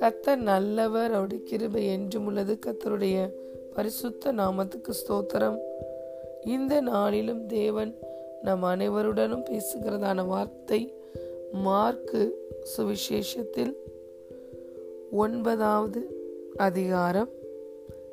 [0.00, 2.58] கத்தர் நல்லவர் அவருடைய கிருபை என்றும் உள்ளது.
[2.66, 3.32] கத்தருடைய
[3.74, 5.58] பரிசுத்த நாமத்துக்கு ஸ்தோத்திரம்.
[6.44, 7.98] இந்த நாளிலும் தேவன்
[8.42, 10.94] நம் அனைவருடனும் பேசுகிறதான வார்த்தை
[11.52, 12.22] மார்க்கு
[12.76, 13.72] சுவிசேஷத்தில்
[15.10, 16.00] ஒன்பதாவது
[16.56, 17.28] அதிகாரம்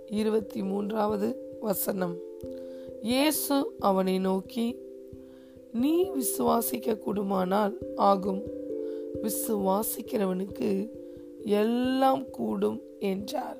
[0.07, 2.15] இருபத்தி மூன்றாவது வசனம்.
[3.01, 4.77] இயேசு அவனை நோக்கி
[5.71, 8.41] நீ விசுவாசிக்க கூடுமானால் ஆகும்.
[9.23, 11.01] விசுவாசிக்கிறவனுக்கு
[11.45, 13.57] எல்லாம் கூடும் என்றார்.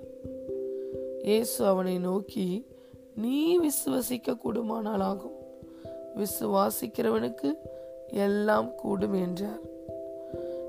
[1.22, 2.66] இயேசு அவனை நோக்கி
[3.16, 5.38] நீ விசுவசிக்க கூடுமானாலாகும்.
[6.16, 7.52] விசுவாசிக்கிறவனுக்கு
[8.08, 9.62] எல்லாம் கூடும் என்றார்.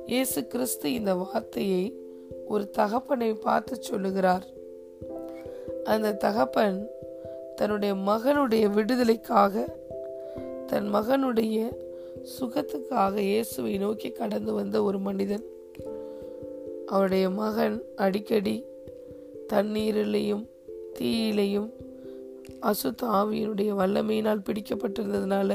[0.07, 1.97] இயேசு கிறிஸ்து இந்த வார்த்தையை
[2.47, 4.45] ஒரு தகப்பனை பார்த்து சொல்லுகிறார்.
[5.85, 6.89] அந்த தகப்பன்
[7.57, 9.79] தன்னுடைய மகனுடைய விடுதலைக்காக
[10.67, 11.79] தன் மகனுடைய
[12.41, 15.45] சுகத்துக்காக இயேசுவை நோக்கி கடந்து வந்த ஒரு மனிதன்.
[16.91, 18.57] அவருடைய மகன் அடிக்கடி
[19.53, 20.45] தண்ணீரிலையும்
[20.99, 21.71] தீயிலையும்
[22.63, 25.51] அசுத்த ஆவியினுடைய வல்லமையினால் பிடிக்கப்பட்டிருந்ததுனால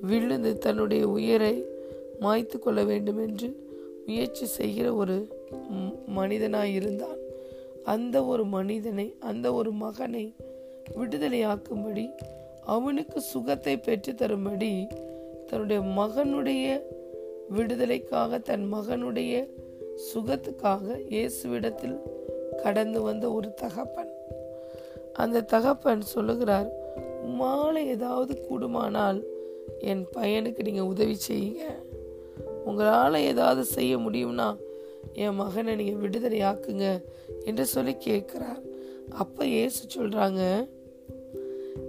[0.00, 1.54] விழுந்து தன்னுடைய உயிரை
[2.20, 3.48] மாய்த்து கொள்ள வேண்டும் என்று
[4.06, 5.16] முயற்சி செய்கிற ஒரு
[6.14, 7.20] மனிதனாய் இருந்தான்
[7.84, 10.24] அந்த ஒரு மனிதனை அந்த ஒரு மகனை
[10.96, 12.06] விடுதலையாக்கும்படி
[12.64, 14.70] அவனுக்கு சுகத்தை பெற்று தரும்படி
[15.46, 16.66] தன்னுடைய மகனுடைய
[17.50, 19.34] விடுதலைக்காக தன் மகனுடைய
[19.96, 21.98] சுகத்துக்காக இயேசுவிடத்தில்
[22.62, 24.12] கடந்து வந்த ஒரு தகப்பன்.
[25.12, 26.72] அந்த தகப்பன் சொல்லுகிறார்
[27.24, 29.24] மாலை ஏதாவது கூடுமானால்
[29.78, 31.64] என் பையனுக்கு நீங்கள் உதவி செய்யுங்க.
[32.64, 34.56] உங்களால் ஏதாவது செய்ய முடியும்னா
[35.12, 37.04] என் மகனை நீங்கள் விடுதலை ஆக்குங்க
[37.44, 38.62] என்று சொல்லி கேட்குறார்.
[39.10, 40.68] அப்போ ஏசு சொல்கிறாங்க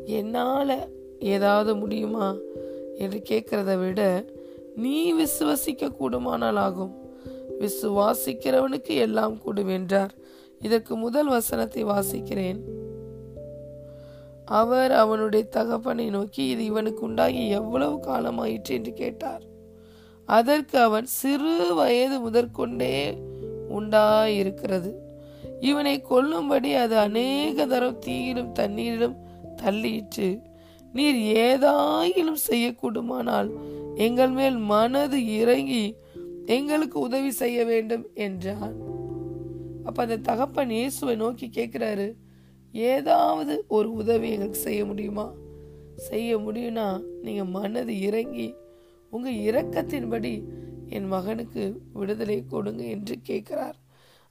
[0.06, 2.36] என்னால் ஏதாவது முடியுமா?
[2.98, 4.24] என்று கேட்குறத விட
[4.76, 7.07] நீ விசுவசிக்க கூடுமானால் ஆகும்.
[7.60, 10.14] விசுவாசிக்கிறவனுக்கு எல்லாம் கூடும் என்றார்
[10.62, 12.60] இதற்கு முதல் வசனத்தை வாசிக்கிறேன்.
[14.46, 19.44] அவர் அவனுடைய தகப்பனை நோக்கி இது இவனுக்கு உண்டாகி எவ்வளவு காலமாயிற்று என்று கேட்டார்.
[20.26, 23.18] அதற்கு அவன் சிறு வயது முதற்கொண்டே
[23.70, 24.92] உண்டாயிருக்கிறது.
[25.60, 29.18] இவனை கொல்லும்படி அது அநேக தரம் தீயிலும் தண்ணீரிலும்
[29.64, 30.42] தள்ளியிற்று.
[30.94, 33.50] நீர் ஏதாயிலும் செய்யக்கூடுமானால்
[33.96, 35.98] எங்கள் மேல் மனது இறங்கி
[36.48, 38.76] எங்களுக்கு உதவி செய்ய வேண்டும் என்றான்.
[39.84, 42.16] அப்ப அந்த தகப்பன் இயேசுவை நோக்கி கேட்கிறாரு
[42.72, 45.34] ஏதாவது ஒரு உதவி எங்களுக்கு செய்ய முடியுமா?
[45.96, 48.54] செய்ய முடியும்னா நீங்க மனது இறங்கி
[49.10, 50.44] உங்க இரக்கத்தின்படி
[50.90, 53.76] என் மகனுக்கு விடுதலை கொடுங்க என்று கேட்கிறார்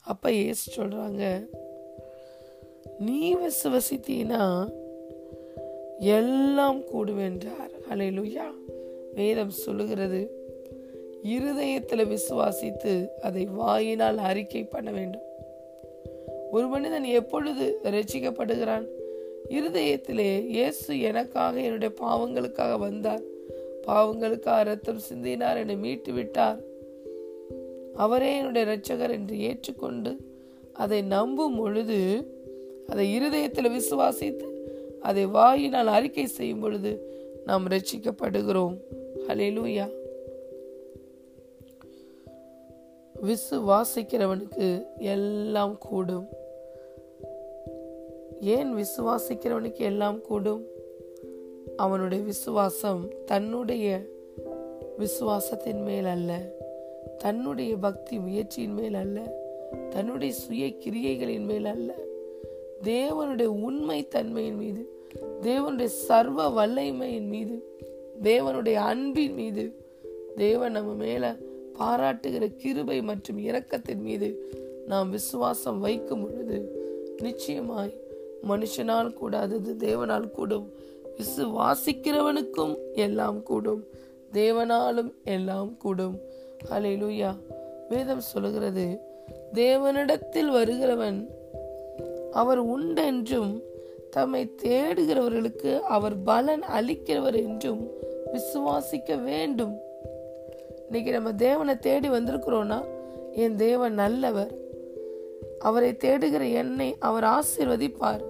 [0.01, 1.49] அப்ப ஏசு சொல்றாங்க
[2.99, 4.69] நீ விசுவசித்தீனா
[5.99, 8.47] எல்லாம் கூடுவென்றார் அலையிலுயா
[9.15, 10.46] வேதம் சொல்லுகிறது
[11.27, 12.93] இருதயத்தில் விசுவாசித்து
[13.23, 15.27] அதை வாயினால் அறிக்கை பண்ண வேண்டும்.
[16.51, 18.87] ஒரு மனிதன் எப்பொழுது ரசிக்கப்படுகிறான்
[19.49, 23.25] இருதயத்திலே இயேசு எனக்காக என்னுடைய பாவங்களுக்காக வந்தார்.
[23.87, 26.59] பாவங்களுக்காக ரத்தம் சிந்தினார் என்னை மீட்டு விட்டார்.
[27.95, 30.13] அவரே என்னுடைய இரட்சகர் என்று ஏற்றுக்கொண்டு
[30.73, 31.99] அதை நம்பும் பொழுது
[32.87, 34.49] அதை இருதயத்தில் விசுவாசித்து
[35.01, 36.93] அதை வாயினால் அறிக்கை செய்யும் பொழுது
[37.47, 38.77] நாம் ரட்சிக்கப்படுகிறோம்
[39.29, 39.87] ஹலெலூயா
[43.23, 46.29] விசுவாசிக்கிறவனுக்கு எல்லாம் கூடும்.
[48.41, 50.67] ஏன் விசுவாசிக்கிறவனுக்கு எல்லாம் கூடும்?
[51.77, 54.03] அவனுடைய விசுவாசம் தன்னுடைய
[54.99, 56.41] விசுவாசத்தின் மேல் அல்ல.
[57.19, 59.21] தன்னுடைய பக்தி முயற்சியின் மேல் அல்ல.
[59.91, 61.95] தன்னுடைய சுய கிரியைகளின் மேல் அல்ல.
[62.83, 64.89] தேவனுடைய உண்மை தன்மையின் மீது
[65.43, 67.79] தேவனுடைய சர்வ வல்லமையின் மீது
[68.23, 69.73] தேவனுடைய அன்பின் மீது
[70.37, 71.37] தேவன் நம்ம மேல
[71.79, 74.55] பாராட்டுகிற கிருபை மற்றும் இரக்கத்தின் மீது
[74.87, 76.85] நாம் விசுவாசம் வைக்கும் பொழுது
[77.17, 78.01] நிச்சயமாய்
[78.49, 80.73] மனுஷனால் கூடாதது தேவனால் கூடும்.
[81.17, 83.85] விசுவாசிக்கிறவனுக்கும் எல்லாம் கூடும்.
[84.33, 86.21] தேவனாலும் எல்லாம் கூடும்.
[86.71, 87.35] அலையிலுயா
[87.89, 88.99] வேதம் சொல்லுகிறது
[89.53, 91.27] தேவனிடத்தில் வருகிறவன்
[92.31, 93.61] அவர் உண்டென்றும்
[94.11, 97.89] தம்மை தேடுகிறவர்களுக்கு அவர் பலன் அளிக்கிறவர் என்றும்
[98.33, 99.79] விசுவாசிக்க வேண்டும்.
[100.87, 102.85] இன்னைக்கு நம்ம தேவனை தேடி வந்திருக்கிறோன்னா
[103.33, 104.55] என் தேவன் நல்லவர்.
[105.59, 108.21] அவரை தேடுகிற என்னை அவர் ஆசீர்வதிப்பார்.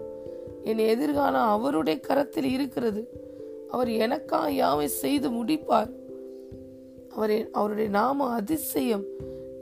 [0.64, 3.08] என் எதிர்காலம் அவருடைய கரத்தில் இருக்கிறது.
[3.68, 5.90] அவர் எனக்காக யாவை செய்து முடிப்பார்?
[7.08, 9.04] அவர் அவருடைய நாம அதிசயம்.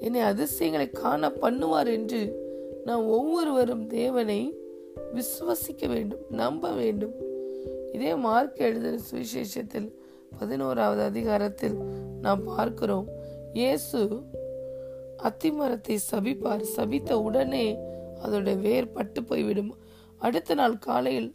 [0.00, 2.42] என்னை அதிசயங்களை காண பண்ணுவார் என்று
[2.84, 4.56] நாம் ஒவ்வொருவரும் தேவனை
[5.14, 7.12] விசுவசிக்க வேண்டும் நம்ப வேண்டும்.
[7.92, 9.92] இதே மார்க் எழுதின சுவிசேஷத்தில்
[10.40, 11.76] பதினோராவது அதிகாரத்தில்
[12.24, 13.08] நாம் பார்க்கிறோம்
[13.60, 14.00] இயேசு
[15.28, 16.62] அத்திமரத்தை சபிப்பார்.
[16.76, 17.66] சபித்த உடனே
[18.24, 19.72] அதோட வேர் பட்டு போய்விடும்.
[20.18, 21.30] அடுத்த நாள் காலையில்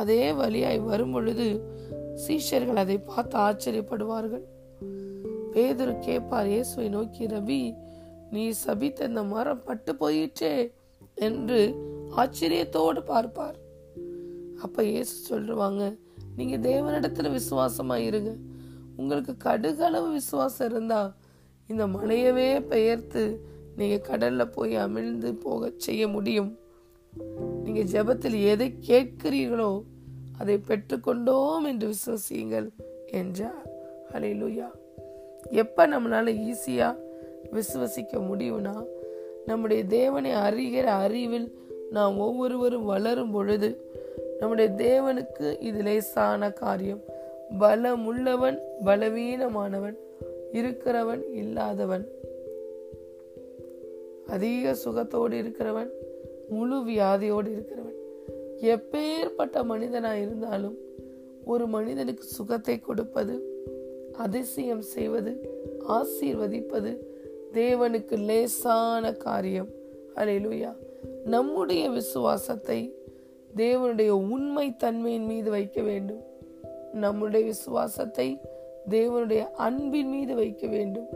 [0.00, 1.46] அதே வழியாய் வரும் பொழுது
[2.24, 4.44] சீஷர்கள் அதை பார்த்து ஆச்சரியப்படுவார்கள்.
[5.54, 7.62] பேதுரு கேட்பார் இயேசுவை நோக்கி ரவி
[8.30, 10.54] நீ சபித்த இந்த மரம் பட்டு போயிற்றே
[11.26, 11.60] என்று
[12.20, 13.58] ஆச்சரியத்தோடு பார்ப்பார்.
[14.62, 15.82] அப்ப இயேசு சொல்லுவாங்க
[16.36, 18.36] நீங்க தேவனிடத்துல விசுவாசமா இருங்க
[18.96, 21.16] உங்களுக்கு கடுகளவு விசுவாசம் இருந்தா
[21.66, 26.58] இந்த மலையவே பெயர்த்து நீங்க கடல்ல போய் அமிழ்ந்து போக செய்ய முடியும்.
[27.64, 29.82] நீங்க ஜெபத்தில் எதை கேட்கிறீர்களோ
[30.38, 32.68] அதை பெற்றுக்கொண்டோம் என்று விசுவசியுங்கள்
[33.06, 33.66] என்றார்.
[34.12, 34.68] அலையிலுயா
[35.50, 36.96] எப்ப நம்மளால ஈஸியா
[37.52, 38.84] விசுவசிக்க முடியும்னா
[39.46, 41.58] நம்முடைய தேவனை அறிகிற அறிவில்
[41.90, 43.93] நாம் ஒவ்வொருவரும் வளரும் பொழுது
[44.44, 47.00] நம்முடைய தேவனுக்கு இது லேசான காரியம்.
[47.60, 49.96] பலமுள்ளவன் பலவீனமானவன்
[50.52, 52.08] இருக்கிறவன் இல்லாதவன்.
[54.26, 55.88] அதிக சுகத்தோடு இருக்கிறவன்
[56.48, 57.98] முழு வியாதியோடு இருக்கிறவன்.
[58.60, 60.76] எப்பேற்பட்ட மனிதனாய் இருந்தாலும்
[61.44, 63.42] ஒரு மனிதனுக்கு சுகத்தை கொடுப்பது
[64.12, 66.98] அதிசயம் செய்வது ஆசீர்வதிப்பது
[67.52, 69.68] தேவனுக்கு லேசான காரியம்.
[70.14, 70.76] அலையிலுயா
[71.24, 72.94] நம்முடைய விசுவாசத்தை
[73.56, 76.22] தேவனுடைய உண்மை தன்மையின் மீது வைக்க வேண்டும்.
[76.92, 78.40] நம்முடைய விசுவாசத்தை
[78.90, 81.08] தேவனுடைய அன்பின் மீது வைக்க வேண்டும்.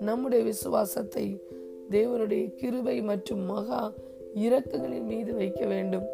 [0.00, 1.42] நம்முடைய விசுவாசத்தை
[1.90, 3.92] தேவனுடைய கிருபை மற்றும் மகா
[4.34, 6.06] இரக்கங்களின் மீது வைக்க வேண்டும்.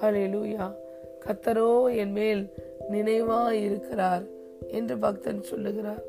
[0.00, 0.74] ஹலே லூயா
[1.26, 2.42] கத்தரோ என் மேல்
[2.90, 4.24] நினைவா இருக்கிறார்
[4.68, 6.04] என்று பக்தன் சொல்லுகிறார்.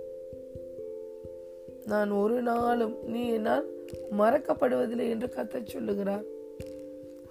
[1.86, 3.68] நான் ஒரு நாளும் நீ என்னால்
[4.18, 6.26] மறக்கப்படுவதில்லை என்று கத்தர் சொல்லுகிறார்.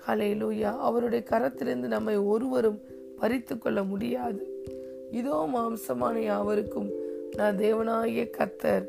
[0.07, 0.71] ஹalleluya.
[0.89, 2.81] அவருடைய கரத்திலிருந்து நம்மை ஒருவரும்
[3.19, 4.43] பறித்து கொள்ள முடியாது.
[5.11, 6.91] இதோ மாம்சமான யாவருக்கும்
[7.37, 8.87] நான் தேவனாகிய கத்தர்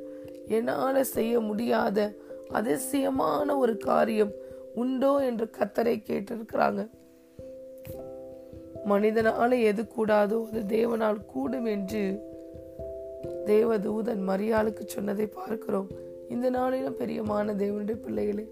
[0.47, 2.13] என்னால செய்ய முடியாத
[2.49, 4.33] அதிசயமான ஒரு காரியம்
[4.75, 6.81] உண்டோ என்று கத்தரை கேட்டிருக்கிறாங்க.
[8.85, 12.03] மனிதனால எது கூடாதோ அது தேவனால் கூடும் என்று
[13.45, 15.89] தேவதூதன் மரியாளுக்கு சொன்னதை பார்க்கிறோம்.
[16.29, 18.45] இந்த நாளிலும் பெரியமான தேவனுடைய பிள்ளைகளே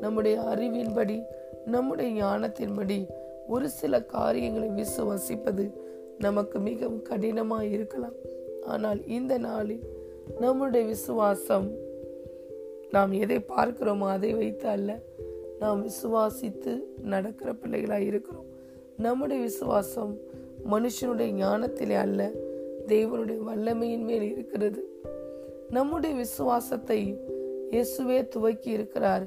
[0.00, 1.16] நம்முடைய அறிவின்படி
[1.74, 2.98] நம்முடைய ஞானத்தின்படி
[3.46, 5.64] ஒரு சில காரியங்களை விசுவசிப்பது
[6.18, 8.16] நமக்கு மிகவும் கடினமாக இருக்கலாம்.
[8.66, 9.84] ஆனால் இந்த நாளில்
[10.40, 11.68] நம்முடைய விசுவாசம்
[12.94, 14.90] நாம் எதை பார்க்கிறோமோ அதை வைத்து அல்ல
[15.58, 16.72] நாம் விசுவாசித்து
[17.12, 18.48] நடக்கிற பிள்ளைகளாக இருக்கிறோம்.
[19.06, 20.12] நம்முடைய விசுவாசம்
[20.72, 22.30] மனுஷனுடைய ஞானத்திலே அல்ல
[22.92, 24.82] தேவனுடைய வல்லமையின் மேல் இருக்கிறது.
[25.70, 27.00] நம்முடைய விசுவாசத்தை
[27.72, 29.26] இயேசுவே துவக்கி இருக்கிறார்.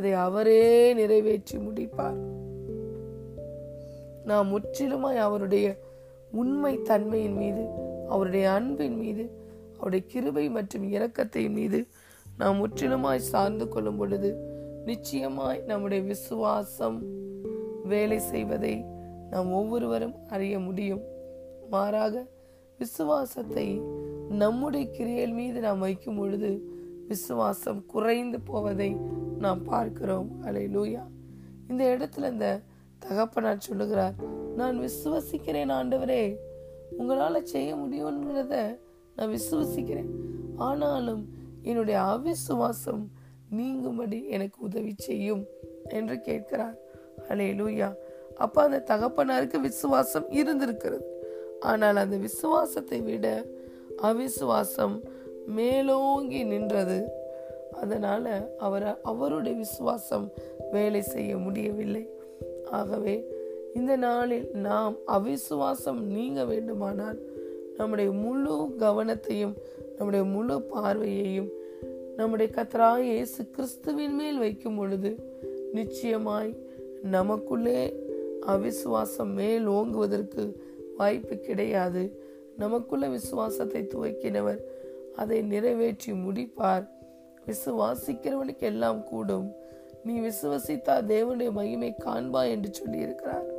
[0.00, 2.18] அதை அவரே நிறைவேற்றி முடிப்பார்.
[4.24, 5.78] நாம் முற்றிலுமாய் அவருடைய
[6.32, 7.64] உண்மை தன்மையின் மீது
[8.08, 9.30] அவருடைய அன்பின் மீது
[9.74, 11.86] அவருடைய கிருபை மற்றும் இரக்கத்தின் மீது
[12.38, 14.30] நாம் முற்றிலுமாய் சார்ந்து கொள்ளும் பொழுது
[14.86, 17.02] நிச்சயமாய் நம்முடைய விசுவாசம்
[17.84, 18.84] வேலை செய்வதை
[19.30, 21.02] நாம் ஒவ்வொருவரும் அறிய முடியும்.
[21.70, 22.26] மாறாக
[22.78, 23.80] விசுவாசத்தை
[24.28, 26.69] நம்முடைய கிரியல் மீது நாம் வைக்கும் பொழுது
[27.10, 28.90] விசுவாசம் குறைந்து போவதை
[29.44, 30.28] நாம் பார்க்கிறோம்.
[30.46, 31.04] அலை லூயா
[31.70, 32.48] இந்த இடத்துல இந்த
[33.04, 34.16] தகப்பனார் சொல்லுகிறார்
[34.58, 36.22] நான் விசுவசிக்கிறேன் ஆண்டவரே.
[36.98, 38.56] உங்களால் செய்ய முடியும்ங்கிறத
[39.16, 40.10] நான் விசுவசிக்கிறேன்.
[40.68, 41.22] ஆனாலும்
[41.62, 43.04] என்னுடைய அவிசுவாசம்
[43.58, 45.44] நீங்கும்படி எனக்கு உதவி செய்யும்
[45.98, 46.76] என்று கேட்கிறார்.
[47.30, 47.88] அலே லூயா
[48.44, 51.06] அப்போ அந்த தகப்பனாருக்கு விசுவாசம் இருந்திருக்கிறது.
[51.70, 53.26] ஆனால் அந்த விசுவாசத்தை விட
[54.10, 54.94] அவிசுவாசம்
[55.46, 57.04] மேலோங்கி நின்றது.
[57.72, 60.32] அதனால அவர் அவருடைய விசுவாசம்
[60.70, 62.08] வேலை செய்ய முடியவில்லை.
[62.70, 63.26] ஆகவே
[63.74, 67.18] இந்த நாளில் நாம் அவிசுவாசம் நீங்க வேண்டுமானால்
[67.76, 69.54] நம்முடைய முழு கவனத்தையும்
[69.96, 71.48] நம்முடைய முழு பார்வையையும்
[72.16, 75.38] நம்முடைய கத்தராய் இயேசு கிறிஸ்துவின் மேல் வைக்கும் பொழுது
[75.72, 76.56] நிச்சயமாய்
[77.02, 78.04] நமக்குள்ளே
[78.46, 80.54] அவிசுவாசம் மேல் ஓங்குவதற்கு
[80.96, 82.22] வாய்ப்பு கிடையாது.
[82.56, 84.60] நமக்குள்ள விசுவாசத்தை துவக்கினவர்
[85.16, 86.88] அதை நிறைவேற்றி முடிப்பார்.
[87.46, 89.52] விசுவாசிக்கிறவனுக்கு எல்லாம் கூடும்.
[90.04, 93.58] நீ விசுவசித்தா தேவனுடைய மகிமை காண்பா என்று சொல்லி இருக்கிறார்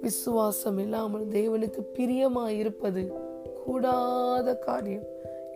[0.00, 3.12] விசுவாசம் இல்லாமல் தேவனுக்கு பிரியமா இருப்பது
[3.64, 5.06] கூடாத காரியம்.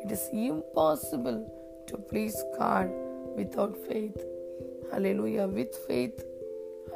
[0.03, 1.45] It is impossible
[1.85, 2.91] to please God
[3.37, 4.35] without faith
[4.93, 6.19] hallelujah with faith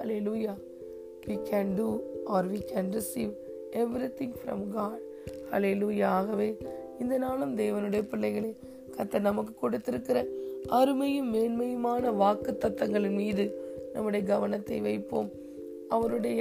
[0.00, 0.54] hallelujah
[1.26, 3.32] we can do or we can receive
[3.72, 4.98] everything from God.
[5.52, 6.56] Hallelujah ஆகவே
[7.00, 8.56] இந்த நாளும் தேவனுடைய பிள்ளைகளே
[8.96, 10.18] கத்த நமக்கு கொடுத்திருக்கிற
[10.68, 13.44] அருமையும் மேன்மையுமான வாக்கு தத்தங்களின் மீது
[13.92, 15.30] நம்முடைய கவனத்தை வைப்போம்.
[15.88, 16.40] அவருடைய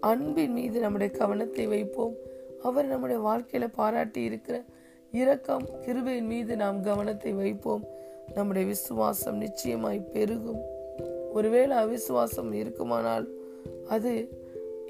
[0.00, 2.14] அன்பின் மீது நம்முடைய கவனத்தை வைப்போம்.
[2.62, 4.64] அவர் நம்முடைய வாழ்க்கையில பாராட்டி இருக்கிற
[5.12, 7.84] இரக்கம் கிருபையின் மீது நாம் கவனத்தை வைப்போம்.
[8.34, 10.60] நம்முடைய விசுவாசம் நிச்சயமாய் பெருகும்.
[11.32, 13.26] ஒருவேளை அவிசுவாசம் இருக்குமானால்
[13.88, 14.12] அது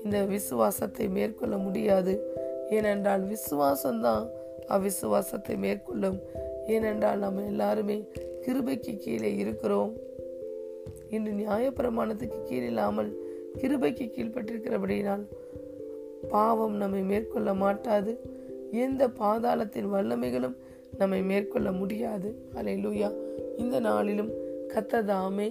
[0.05, 2.14] இந்த விசுவாசத்தை மேற்கொள்ள முடியாது.
[2.71, 4.26] ஏனென்றால் விசுவாசம்தான்
[4.68, 6.18] அவிசுவாசத்தை மேற்கொள்ளும்.
[6.66, 8.08] ஏனென்றால் நம்ம எல்லாருமே
[8.46, 9.92] கிருபைக்கு கீழே இருக்கிறோம்.
[11.10, 13.10] இன்று நியாயப்பிரமாணத்துக்கு கீழ் இல்லாமல்
[13.56, 15.25] கிருபைக்கு கீழ்பட்டிருக்கிறபடியினால்
[16.30, 18.12] பாவம் நம்மை மேற்கொள்ள மாட்டாது.
[18.72, 20.56] எந்த பாதாளத்தின் வல்லமைகளும்
[20.98, 22.28] நம்மை மேற்கொள்ள முடியாது.
[22.54, 23.10] அலை லூயா
[23.56, 24.30] இந்த நாளிலும்
[24.68, 25.48] கத்ததாமே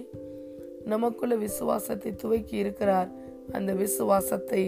[0.84, 3.10] நமக்குள்ள விசுவாசத்தை துவக்கி இருக்கிறார்.
[3.52, 4.62] அந்த விசுவாசத்தை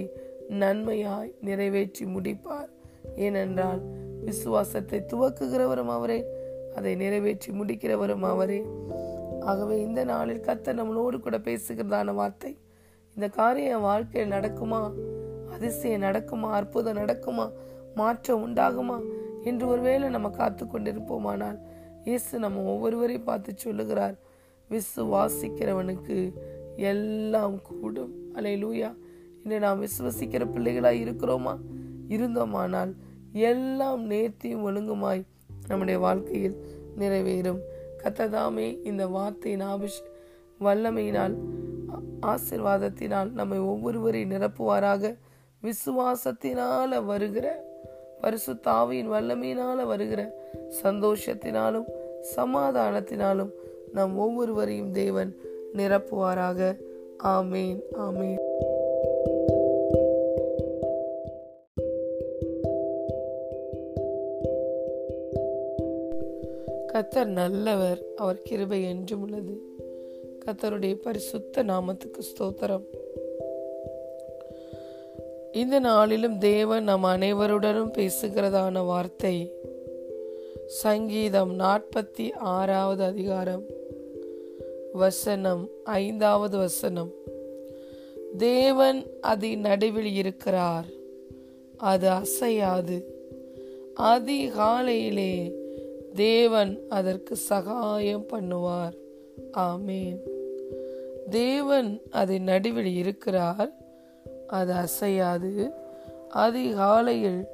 [0.49, 2.71] நன்மையாய் நிறைவேற்றி முடிப்பார்.
[3.17, 3.83] ஏனென்றால்
[4.25, 6.25] விசுவாசத்தை துவக்குகிறவரும் அவரே.
[6.75, 8.67] அதை நிறைவேற்றி முடிக்கிறவரும் அவரே.
[9.41, 12.59] ஆகவே இந்த நாளில் கத்த நம்மளோடு கூட பேசுகிறதான வார்த்தை
[13.15, 14.93] இந்த காரியம் வாழ்க்கையில் நடக்குமா?
[15.53, 16.51] அதிசயம் நடக்குமா?
[16.51, 17.53] அற்புதம் நடக்குமா?
[17.95, 19.01] மாற்றம் உண்டாகுமா?
[19.45, 21.59] என்று ஒருவேளை நம்ம காத்து கொண்டிருப்போமானால்
[22.05, 24.15] இயேசு நம்ம ஒவ்வொருவரையும் பார்த்து சொல்லுகிறார்
[24.71, 26.33] விசுவாசிக்கிறவனுக்கு
[26.77, 28.15] எல்லாம் கூடும்.
[28.35, 28.97] அலை லூயா
[29.43, 31.59] இன்று நாம் விசுவசிக்கிற பிள்ளைகளாக இருக்கிறோமா?
[32.09, 32.95] இருந்தோமானால்
[33.33, 35.23] எல்லாம் நேர்த்தியும் ஒழுங்குமாய்
[35.69, 36.57] நம்முடைய வாழ்க்கையில்
[36.99, 37.59] நிறைவேறும்.
[38.03, 40.03] கத்ததாமே இந்த வார்த்தையின் ஆபிஷ்
[40.61, 41.35] வல்லமையினால்
[42.23, 45.17] ஆசிர்வாதத்தினால் நம்மை ஒவ்வொருவரையும் நிரப்புவாராக.
[45.63, 47.65] விசுவாசத்தினால வருகிற
[48.23, 50.35] பரிசுத்தாவியின் வல்லமையினால வருகிற
[50.83, 51.85] சந்தோஷத்தினாலும்
[52.37, 53.51] சமாதானத்தினாலும்
[53.93, 55.37] நம் ஒவ்வொருவரையும் தேவன்
[55.75, 56.77] நிரப்புவாராக.
[57.25, 58.39] ஆமேன் ஆமேன்.
[67.01, 69.61] கத்தர் நல்லவர் அவர் கிருபை என்றும் உள்ளது.
[70.45, 72.85] கத்தருடைய பரிசுத்த நாமத்துக்கு ஸ்தோத்திரம்.
[75.53, 79.53] இந்த நாளிலும் தேவன் நம் அனைவருடனும் பேசுகிறதான வார்த்தை
[80.67, 83.65] சங்கீதம் நாற்பத்தி ஆறாவது அதிகாரம்
[84.93, 87.13] வசனம் ஐந்தாவது வசனம்.
[88.39, 90.85] தேவன் அதி நடுவில் இருக்கிறார்
[91.77, 93.15] அது அசையாது.
[94.01, 95.59] அதிகாலையிலே
[96.15, 98.97] தேவன் அதற்கு சகாயம் பண்ணுவார்.
[99.53, 100.19] ஆமேன்.
[101.31, 103.71] தேவன் அதை நடுவில் இருக்கிறார்.
[104.47, 105.71] அது அசையாது.
[106.29, 107.45] அதிகாலையில்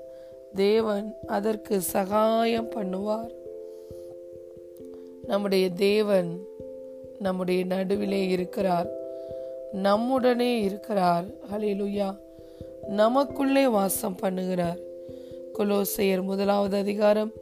[0.54, 3.30] தேவன் அதற்கு சகாயம் பண்ணுவார்.
[5.26, 6.40] நம்முடைய தேவன்
[7.18, 8.88] நம்முடைய நடுவிலே இருக்கிறார்.
[9.72, 11.24] நம்முடனே இருக்கிறார்.
[11.52, 12.16] ஹலிலுயா
[12.88, 14.80] நமக்குள்ளே வாசம் பண்ணுகிறார்.
[15.58, 17.32] கொலோசையர் முதலாவது அதிகாரம்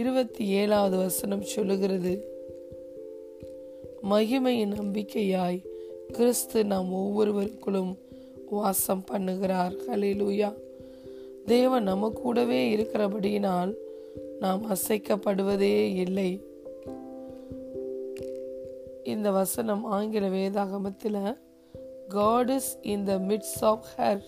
[0.00, 2.12] இருபத்தி ஏழாவது வசனம் சொல்லுகிறது.
[4.10, 5.58] மகிமையின் நம்பிக்கையாய்
[6.12, 7.92] கிறிஸ்து நாம் ஒவ்வொருவருக்குள்ளும்
[8.50, 9.74] வாசம் பண்ணுகிறார்.
[9.86, 10.50] ஹலிலூயா
[11.46, 13.72] தேவன் நம்ம கூடவே இருக்கிறபடியினால்
[14.40, 16.30] நாம் அசைக்கப்படுவதே இல்லை.
[19.04, 21.36] இந்த வசனம் ஆங்கில வேதாகமத்தில்
[22.08, 24.22] God is in the midst of her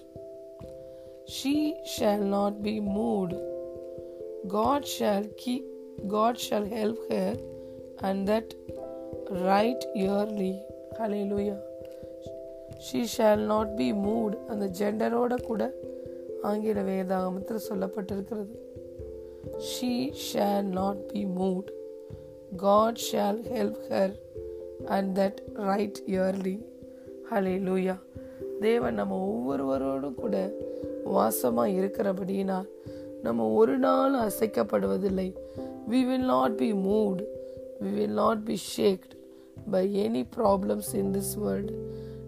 [1.37, 3.35] she shall not be moved
[4.47, 5.65] God shall keep
[6.09, 7.37] God shall help her
[7.99, 8.55] and that
[9.31, 10.61] right yearly
[10.99, 11.61] hallelujah
[12.81, 15.63] she shall not be moved அந்த ஜெண்டரோட கூட
[16.43, 18.55] ஆங்கில வேதாகமத்தில் சொல்லப்பட்டிருக்கிறது
[19.71, 21.71] she shall not be moved
[22.57, 24.11] God shall help her
[24.87, 25.37] and that
[25.71, 26.57] right yearly
[27.31, 27.99] hallelujah
[28.61, 30.37] தேவன் நம்ம ஒவ்வொருவரோடும் கூட
[31.15, 32.69] வாசமா இருக்கிறபடியினால்
[33.23, 35.35] நம்ம ஒரு நாள் அசைக்கப்படுவதில்லை.
[35.87, 37.25] We will not be moved
[37.81, 39.15] we will not be shaked
[39.71, 41.71] by any problems in this world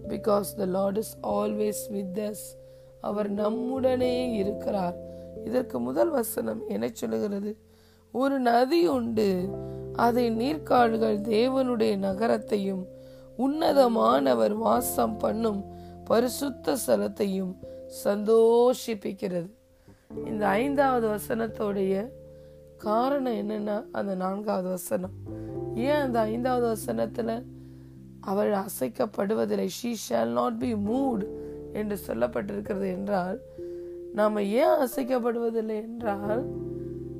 [0.09, 2.45] because the Lord is always with us
[3.01, 4.97] அவர் நம்முடனே இருக்கிறார்.
[5.45, 7.57] இதற்கு முதல் வசனம் என்ன சொல்லுகிறது?
[8.13, 9.49] ஒரு நதி உண்டு.
[9.93, 12.87] அதை நீர்க்காடுகள் தேவனுடைய நகரத்தையும்
[13.39, 15.65] உன்னதமானவர் வாசம் பண்ணும்
[16.05, 17.55] பரிசுத்த ஸ்தலத்தையும்
[18.05, 19.51] சந்தோஷிப்பிக்கிறது.
[20.27, 22.09] இந்த ஐந்தாவது வசனத்தோடைய
[22.79, 25.11] காரணம் என்னன்னா அந்த நான்காவது வசனம்.
[25.75, 27.43] ஏன் அந்த ஐந்தாவது வசனத்துல
[28.21, 29.69] அவள் அசைக்கப்படுவதில்லை?
[29.83, 31.27] She shall not be moved
[31.73, 33.41] என்று சொல்லப்பட்டிருக்கிறது என்றால்
[34.15, 36.45] நாம் ஏன் அசைக்கப்படுவதில்லை என்றால்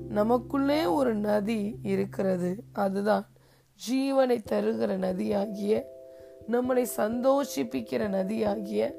[0.09, 2.57] நமக்குள்ளே ஒரு நதி இருக்கிறது.
[2.73, 3.27] அதுதான்
[3.91, 5.83] ஜீவனை தருகிற நதியாகிய
[6.49, 8.95] நம்மளை சந்தோஷிப்பிக்கிற நதியாகிய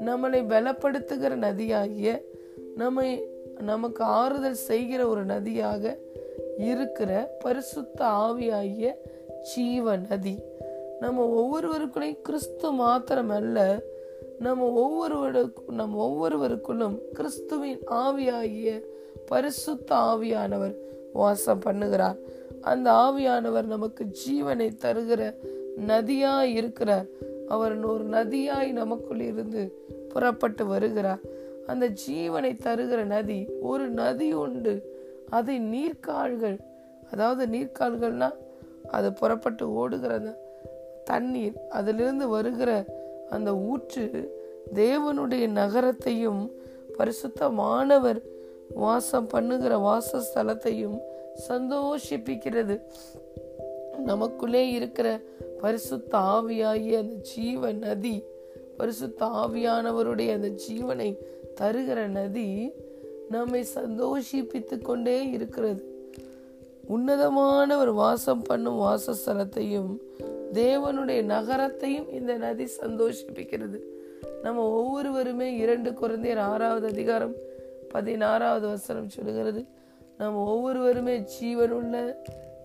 [0.00, 2.18] நம்மளை பலப்படுத்துகிற நதியாகிய
[2.76, 3.28] நம்மை
[3.62, 5.96] நமக்கு ஆறுதல் செய்கிற ஒரு நதியாக
[6.58, 8.94] இருக்கிற பரிசுத்த ஆவியாகிய
[9.54, 10.38] ஜீவ நதி.
[11.00, 13.80] நம்ம ஒவ்வொருவருக்குள்ளையும் கிறிஸ்து மாத்திரமல்ல
[14.38, 18.84] நம்ம ஒவ்வொருவருக்கும் நம்ம ஒவ்வொருவருக்குள்ளும் கிறிஸ்துவின் ஆவியாகிய
[19.26, 20.74] பரிசுத்த ஆவியானவர்
[21.12, 22.16] வாசம் பண்ணுகிறார்.
[22.60, 25.34] அந்த ஆவியானவர் நமக்கு ஜீவனை தருகிற
[25.86, 27.04] நதியாய் இருக்கிறார்.
[27.48, 31.18] அவர் ஒரு நதியாய் நமக்குள் இருந்து புறப்பட்டு வருகிறார்.
[31.68, 34.74] அந்த ஜீவனை தருகிற நதி ஒரு நதி உண்டு.
[35.30, 36.58] அதை நீர்க்கால்கள்
[37.12, 38.30] அதாவது நீர்க்கால்கள்னா
[38.90, 40.32] அது புறப்பட்டு ஓடுகிற அந்த
[41.04, 42.70] தண்ணீர் அதிலிருந்து வருகிற
[43.30, 44.04] அந்த ஊற்று
[44.74, 46.42] தேவனுடைய நகரத்தையும்
[46.98, 48.20] பரிசுத்தமானவர்
[48.74, 50.98] வாசம் பண்ணுகிற வாசஸ்தலத்தையும்
[51.48, 52.76] சந்தோஷிப்பிக்கிறது.
[54.04, 55.08] நமக்குள்ளே இருக்கிற
[55.60, 58.16] பரிசுத்த ஆவியாகிய அந்த ஜீவ நதி
[58.76, 61.10] பரிசுத்த ஆவியானவருடைய அந்த ஜீவனை
[61.60, 62.70] தருகிற நதி
[63.30, 65.96] நம்மை சந்தோஷிப்பித்து கொண்டே இருக்கிறது.
[66.86, 69.96] உன்னதமான ஒரு வாசம் பண்ணும் வாசஸ்தலத்தையும்
[70.52, 73.80] தேவனுடைய நகரத்தையும் இந்த நதி சந்தோஷிப்பிக்கிறது.
[74.42, 77.34] நம்ம ஒவ்வொருவருமே இரண்டு குழந்தையர் ஆறாவது அதிகாரம்
[77.88, 79.64] பதினாறாவது வசனம் சொல்லுகிறது.
[80.18, 82.14] நம்ம ஒவ்வொருவருமே ஜீவனுள்ள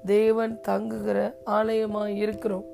[0.06, 2.66] தேவன் தங்குகிற ஆலயமாக இருக்கிறோம்.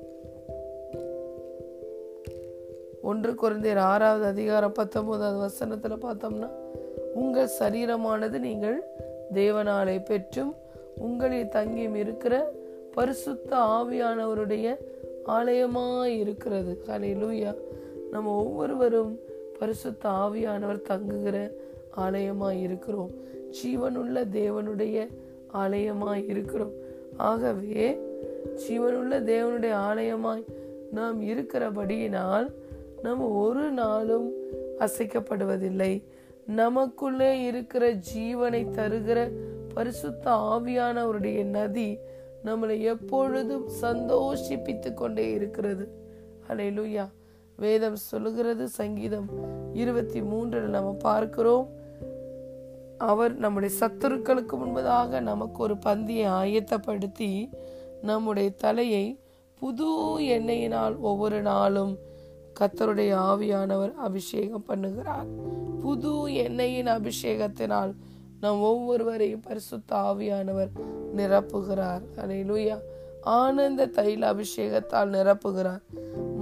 [3.02, 6.48] ஒன்று குறைந்தர் ஆறாவது அதிகாரம் பத்தொன்பதாவது வசனத்தில் பார்த்தோம்னா
[7.14, 8.82] உங்கள் சரீரமானது நீங்கள்
[9.34, 10.54] தேவனாலை பெற்றும்
[10.98, 12.52] உங்களில் தங்கியும் இருக்கிற
[12.94, 14.76] பரிசுத்த ஆவியானவருடைய
[15.26, 16.82] ஆலயமாக இருக்கிறது.
[16.86, 17.54] ஹலே லூயா
[18.10, 19.18] நம்ம ஒவ்வொருவரும்
[19.58, 21.50] பரிசுத்த ஆவியானவர் தங்குகிற
[21.90, 23.10] ஆலயமாக இருக்கிறோம்.
[23.50, 25.06] ஜீவனுள்ள தேவனுடைய
[25.54, 26.72] ஆலயமாய் இருக்கிறோம்.
[27.16, 28.00] ஆகவே
[28.68, 30.44] ஜீவனுள்ள தேவனுடைய ஆலயமாய்
[30.90, 32.52] நாம் இருக்கிறபடியினால்
[33.02, 34.32] நம்ம ஒரு நாளும்
[34.78, 36.04] அசைக்கப்படுவதில்லை.
[36.46, 39.30] நமக்குள்ளே இருக்கிற ஜீவனை தருகிற
[39.74, 41.98] பரிசுத்த ஆவியானவருடைய நதி
[42.44, 45.88] நம்மளை எப்பொழுதும் சந்தோஷிப்பித்து கொண்டே இருக்கிறது.
[46.48, 47.08] அலையிலுயா
[47.56, 49.28] வேதம் சொல்லுகிறது சங்கீதம்
[49.72, 51.68] இருபத்தி மூன்றில் நம்ம பார்க்கிறோம்.
[52.98, 57.50] அவர் நம்முடைய சத்துருக்களுக்கு முன்பதாக நமக்கு ஒரு பந்தியை ஆயத்தப்படுத்தி
[58.02, 59.18] நம்முடைய தலையை
[59.54, 59.88] புது
[60.20, 61.98] எண்ணெயினால் ஒவ்வொரு நாளும்
[62.60, 65.26] கத்தருடைய ஆவியானவர் அபிஷேகம் பண்ணுகிறார்.
[65.80, 67.94] புது எண்ணெயின் அபிஷேகத்தினால்
[68.40, 70.68] நம் ஒவ்வொருவரையும் பரிசுத்த ஆவியானவர்
[71.16, 72.02] நிரப்புகிறார்.
[72.16, 72.78] அலையிலுயா
[73.22, 75.80] ஆனந்த தைல அபிஷேகத்தால் நிரப்புகிறார்.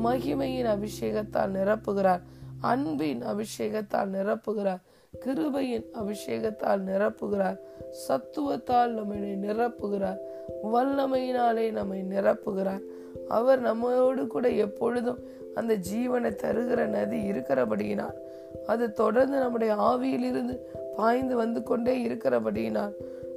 [0.05, 2.21] மகிமையின் அபிஷேகத்தால் நிரப்புகிறார்.
[2.61, 4.81] அன்பின் அபிஷேகத்தால் நிரப்புகிறார்.
[5.21, 7.59] கிருபையின் அபிஷேகத்தால் நிரப்புகிறார்.
[8.09, 10.17] சத்துவத்தால் நம்மை நிரப்புகிறார்.
[10.73, 12.83] வல்லமையினாலே நம்மை நிரப்புகிறார்.
[13.29, 15.19] அவர் நம்மோடு கூட எப்பொழுதும்
[15.55, 18.17] அந்த ஜீவனை தருகிற நதி இருக்கிறபடியினால்
[18.67, 20.59] அது தொடர்ந்து நம்முடைய ஆவியிலிருந்து
[20.97, 22.93] பாய்ந்து வந்து கொண்டே இருக்கிறபடியினால்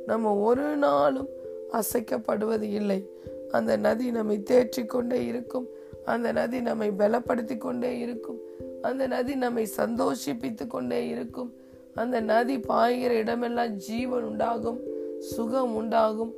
[0.05, 1.27] நம்ம ஒரு நாளும்
[1.71, 3.09] அசைக்கப்படுவது இல்லை.
[3.51, 5.67] அந்த நதி நம்மை தேற்றி கொண்டே இருக்கும்.
[6.05, 8.39] அந்த நதி நம்மை பலப்படுத்தி கொண்டே இருக்கும்.
[8.81, 11.53] அந்த நதி நம்மை சந்தோஷிப்பித்து கொண்டே இருக்கும்.
[11.95, 14.79] அந்த நதி பாய்கிற இடமெல்லாம் ஜீவன் உண்டாகும்
[15.19, 16.33] சுகம் உண்டாகும்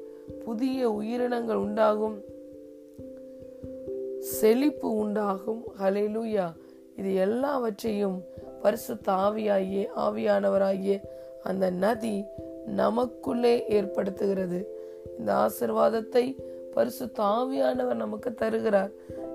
[0.45, 2.21] புதிய உயிரினங்கள் உண்டாகும்.
[4.23, 5.63] செழிப்பு உண்டாகும்.
[5.81, 6.53] ஹலெலுயா
[6.95, 8.23] இது எல்லாவற்றையும்
[8.62, 11.01] பரிசு தாவியாகிய ஆவியானவராகிய
[11.43, 12.23] அந்த நதி
[12.65, 14.65] நமக்குள்ளே ஏற்படுத்துகிறது.
[15.19, 16.38] இந்த ஆசிர்வாதத்தை
[16.73, 18.91] பரிசு தாவியானவர் நமக்கு தருகிறார்.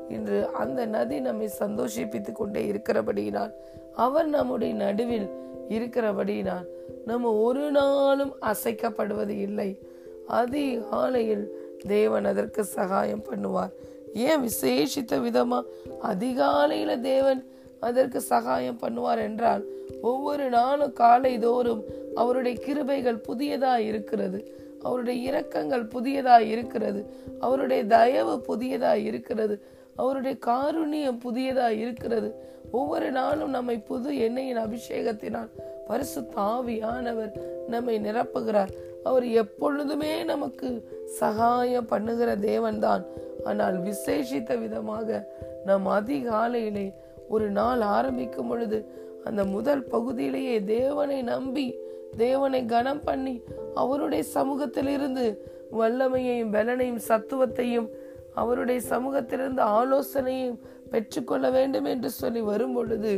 [0.08, 3.52] இன்று அந்த நதி நம்மை சந்தோஷிப்பித்துக் கொண்டே இருக்கிறபடியினால்
[3.94, 5.28] அவர் நம்முடைய நடுவில்
[5.68, 6.66] இருக்கிறபடியினால்
[7.06, 9.78] நம்ம ஒரு நாளும் அசைக்கப்படுவது இல்லை.
[10.26, 13.72] அதிகாலையில் தேவன் அதற்கு சகாயம் பண்ணுவார்.
[14.14, 15.62] ஏன் விசேஷித்த விதமா?
[16.02, 17.46] அதிகாலையில தேவன்
[17.80, 19.64] அதற்கு சகாயம் பண்ணுவார் என்றால்
[20.02, 24.56] ஒவ்வொரு நாளும் காலை தோறும் அவருடைய கிருபைகள் புதியதாக இருக்கிறது.
[24.82, 27.06] அவருடைய இரக்கங்கள் புதியதாக இருக்கிறது.
[27.40, 29.62] அவருடைய தயவு புதியதாக இருக்கிறது.
[29.96, 32.34] அவருடைய காருண்யம் புதியதாக இருக்கிறது.
[32.70, 35.48] ஒவ்வொரு நாளும் நம்மை புது எண்ணெயின் அபிஷேகத்தினால்
[35.86, 37.32] பரிசு தாவியானவர்
[37.68, 38.72] நம்மை நிரப்புகிறார்.
[39.04, 43.04] அவர் எப்பொழுதுமே நமக்கு சகாயம் பண்ணுகிற தேவன்தான்.
[43.44, 45.28] ஆனால் விசேஷித்த விதமாக
[45.64, 46.94] நாம் அதிகாலையிலே
[47.28, 48.88] ஒரு நாள் ஆரம்பிக்கும் பொழுது
[49.24, 51.78] அந்த முதல் பகுதியிலேயே தேவனை நம்பி
[52.16, 53.42] தேவனை கனம் பண்ணி
[53.74, 55.42] அவருடைய சமூகத்திலிருந்து
[55.78, 57.88] வல்லமையையும் பலனையும் சத்துவத்தையும்
[58.34, 60.58] அவருடைய சமூகத்திலிருந்து ஆலோசனையும்
[60.90, 63.12] பெற்றுக்கொள்ள வேண்டும் என்று சொல்லி வரும் பொழுது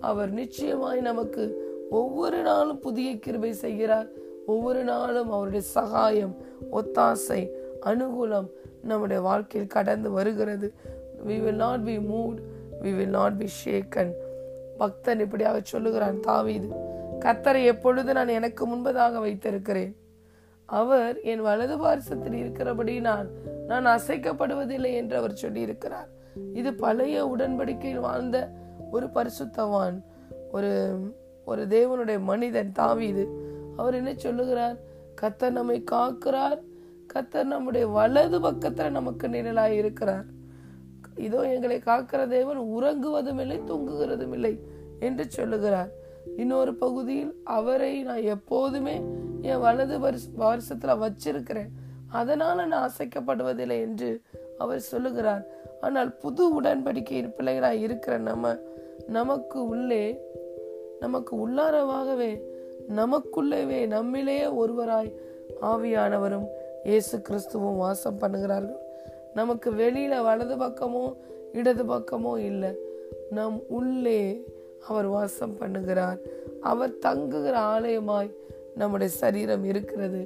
[0.00, 1.44] அவர் நிச்சயமாய் நமக்கு
[1.90, 4.08] ஒவ்வொரு நாளும் புதிய கிருபை செய்கிறார்.
[4.46, 6.34] ஒவ்வொரு நாளும் அவருடைய சகாயம்
[6.72, 7.40] ஒத்தாசை
[7.80, 8.48] அனுகூலம்
[8.82, 10.68] நம்முடைய வாழ்க்கையில் கடந்து வருகிறது.
[11.26, 12.38] We will not be moved
[12.82, 14.12] we will not be shaken
[14.78, 16.68] பக்தன் இப்படியாக சொல்லுகிறான் தாவீது
[17.24, 19.96] கத்தரை எப்பொழுது நான் எனக்கு முன்பதாக வைத்திருக்கிறேன்?
[20.68, 23.28] அவர் என் வலது பாரசத்தில் இருக்கிறபடி நான்
[23.66, 26.10] நான் அசைக்கப்படுவதில்லை என்று அவர் சொல்லியிருக்கிறார்.
[26.52, 28.50] இது பழைய உடன்படிக்கையில் வாழ்ந்த
[28.90, 30.02] ஒரு பரிசுத்தவான்.
[30.52, 30.98] ஒரு
[31.44, 33.28] ஒரு தேவனுடைய மனிதன் தாவீது.
[33.76, 34.76] அவர் என்ன சொல்லுகிறார்?
[35.22, 36.60] கத்தர் நம்மை காக்கிறார்.
[37.14, 40.24] கத்தர் நம்முடைய வலது பக்கத்துல நமக்கு நிழலாய் இருக்கிறார்.
[41.14, 44.60] இதோ எங்களை காக்கிற தேவன் உறங்குவதும் இல்லை தூங்குகிறதும் இல்லை
[45.00, 45.90] என்று சொல்லுகிறார்.
[46.36, 49.02] இன்னொரு பகுதியில் அவரை நான் எப்போதுமே
[49.40, 49.98] என் வலது
[50.38, 51.70] வருஷத்துல வச்சிருக்கிறேன்.
[52.08, 54.22] அதனால நான் அசைக்கப்படுவதில்லை என்று
[54.58, 55.46] அவர் சொல்லுகிறார்.
[55.84, 58.54] ஆனால் புது உடன்படிக்கையின் பிள்ளைகளாக இருக்கிற நம்ம
[59.06, 60.04] நமக்கு உள்ளே
[61.00, 62.32] நமக்கு உள்ளாரவாகவே
[62.98, 65.10] நமக்குள்ளேவே நம்மிலேயே ஒருவராய்
[65.70, 66.46] ஆவியானவரும்
[66.84, 68.80] இயேசு கிறிஸ்துவும் வாசம் பண்ணுகிறார்கள்.
[69.34, 71.04] நமக்கு வெளியில வலது பக்கமோ
[71.52, 72.72] இடது பக்கமோ இல்லை.
[73.30, 74.20] நம் உள்ளே
[74.88, 76.18] அவர் வாசம் பண்ணுகிறார்.
[76.70, 78.30] அவர் தங்குகிற ஆலயமாய்
[78.74, 80.22] நம்முடைய சரீரம் இருக்கிறது.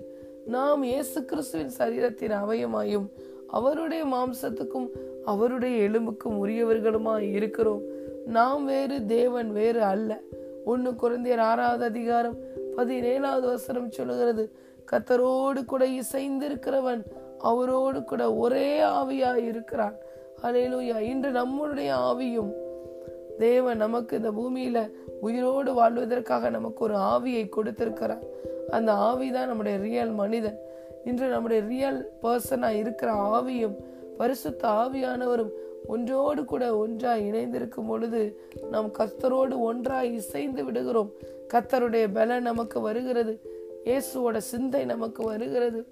[0.46, 3.08] நாம் இயேசு கிறிஸ்துவின் சரீரத்தின் அவயமாயும்
[3.56, 4.88] அவருடைய மாம்சத்துக்கும்
[5.24, 7.80] அவருடைய எலும்புக்கும் உரியவர்களுமாய் இருக்கிறோம்.
[8.26, 10.18] நாம் வேறு தேவன் வேறு அல்ல.
[10.64, 12.36] ஒன்னு குழந்தையர் ஆறாவது அதிகாரம்
[12.76, 14.52] பதினேழாவது வசனம் சொல்லுகிறது
[14.92, 17.02] கத்தரோடு கூட இசைந்திருக்கிறவன்
[17.38, 19.94] அவரோடு கூட ஒரே ஆவியாய் இருக்கிறான்.
[20.42, 22.52] அலையிலூயா இன்று நம்மளுடைய ஆவியும்
[23.38, 28.22] தேவன் நமக்கு இந்த பூமியில உயிரோடு வாழ்வதற்காக நமக்கு ஒரு ஆவியை கொடுத்திருக்கிறார்.
[28.70, 30.58] அந்த ஆவிதான் நம்முடைய ரியல் மனிதன்.
[31.04, 33.76] இன்று நம்முடைய ரியல் பர்சனா இருக்கிற ஆவியும்
[34.18, 35.50] பரிசுத்த ஆவியானவரும்
[35.86, 41.12] ஒன்றோடு கூட ஒன்றாய் இணைந்திருக்கும் பொழுது நாம் கத்தரோடு ஒன்றாய் இசைந்து விடுகிறோம்.
[41.54, 43.40] கத்தருடைய பல நமக்கு வருகிறது.
[43.84, 45.86] இயேசுவோட சிந்தை நமக்கு வருகிறது.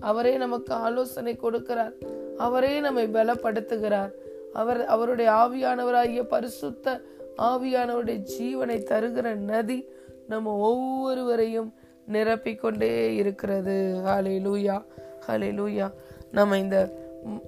[0.00, 1.92] அவரே நமக்கு ஆலோசனை கொடுக்கிறார்.
[2.36, 4.10] அவரே நம்மை பலப்படுத்துகிறார்.
[4.52, 7.00] அவர் அவருடைய ஆவியானவராகிய பரிசுத்த
[7.38, 9.88] ஆவியானவருடைய ஜீவனை தருகிற நதி
[10.28, 11.74] நம்ம ஒவ்வொருவரையும்
[12.12, 14.00] நிரப்பிக்கொண்டே இருக்கிறது.
[14.06, 14.84] ஹலே லூயா
[15.26, 15.90] ஹலே லூயா
[16.32, 16.90] நம்ம இந்த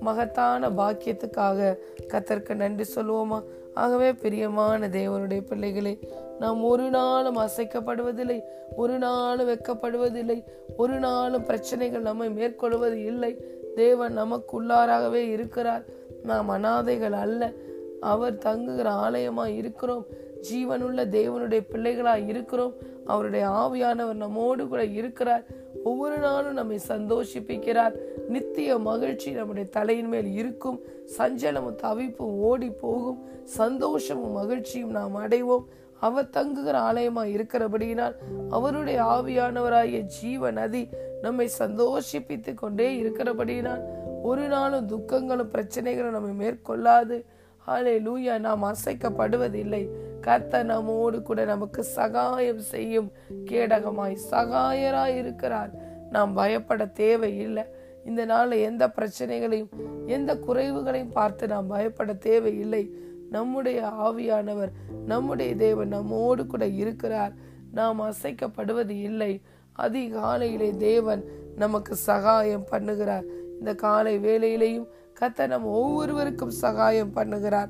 [0.01, 1.77] மகத்தான பாக்கியத்துக்காக
[2.09, 3.43] கத்தருக்கு நன்றி சொல்லுவோமா?
[3.75, 5.99] ஆகவே பிரியமான தேவனுடைய பிள்ளைகளே
[6.39, 8.43] நாம் ஒரு நாளும் அசைக்கப்படுவதில்லை
[8.77, 10.45] ஒரு நாளும் வெக்கப்படுவதில்லை
[10.77, 13.37] ஒரு நாளும் பிரச்சனைகள் நம்மை மேற்கொள்வது இல்லை.
[13.75, 15.85] தேவன் நமக்குள்ளாராகவே இருக்கிறார்.
[16.23, 17.53] நாம் அனாதைகள் அல்ல.
[18.01, 20.07] அவர் தங்குகிற ஆலயமாக இருக்கிறோம்.
[20.53, 22.75] ஜீவனுள்ள தேவனுடைய பிள்ளைகளாக இருக்கிறோம்.
[23.07, 25.45] அவருடைய ஆவியானவர் நம்மோடு கூட இருக்கிறார்.
[25.85, 27.95] ஒவ்வொரு நாளும் நம்மை சந்தோஷிப்பிக்கிறார்.
[28.29, 30.81] நித்திய மகிழ்ச்சி நம்முடைய தலையின் மேல் இருக்கும்.
[31.19, 33.23] சஞ்சலமும் தவிப்பும் ஓடி போகும்.
[33.45, 35.65] சந்தோஷமும் மகிழ்ச்சியும் நாம் அடைவோம்.
[36.01, 38.15] அவர் தங்குகிற ஆலயமா இருக்கிறபடியினால்
[38.51, 40.89] அவருடைய ஆவியானவராகிய ஜீவ நதி
[41.23, 43.83] நம்மை சந்தோஷிப்பித்து கொண்டே இருக்கிறபடியினால்
[44.23, 47.25] ஒரு நாளும் துக்கங்களும் பிரச்சனைகளும் நம்மை மேற்கொள்ளாது.
[47.67, 49.89] ஆலே லூயா நாம் அசைக்கப்படுவதில்லை.
[50.27, 53.13] கத்த நம்மோடு கூட நமக்கு சகாயம் செய்யும்
[53.45, 55.71] கேடகமாய் சகாயராய் இருக்கிறார்.
[56.11, 57.65] நாம் பயப்பட தேவையில்லை.
[58.05, 59.69] இந்த நாளில் எந்த பிரச்சனைகளையும்
[60.07, 62.91] எந்த குறைவுகளையும் பார்த்து நாம் பயப்பட தேவையில்லை.
[63.31, 64.73] நம்முடைய ஆவியானவர்
[65.07, 67.33] நம்முடைய தேவன் நம்மோடு கூட இருக்கிறார்.
[67.73, 69.41] நாம் அசைக்கப்படுவது இல்லை.
[69.79, 71.25] அதிகாலையிலே தேவன்
[71.57, 73.25] நமக்கு சகாயம் பண்ணுகிறார்.
[73.59, 74.87] இந்த காலை வேலையிலையும்
[75.21, 77.69] கத்த நம் ஒவ்வொருவருக்கும் சகாயம் பண்ணுகிறார்.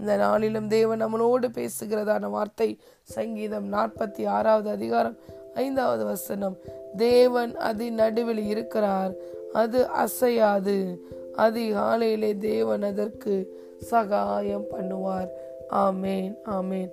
[0.00, 5.16] இந்த நாளிலும் தேவன் நம்மளோடு பேசுகிறதான வார்த்தை சங்கீதம் நாற்பத்தி ஆறாவது அதிகாரம்
[5.54, 6.56] ஐந்தாவது வசனம்.
[6.96, 9.12] தேவன் அதி நடுவில் இருக்கிறார்
[9.52, 11.06] அது அசையாது.
[11.36, 13.34] அதிகாலையிலே தேவன் அதற்கு
[13.80, 15.28] சகாயம் பண்ணுவார்.
[15.70, 16.90] ஆமேன் ஆமேன்.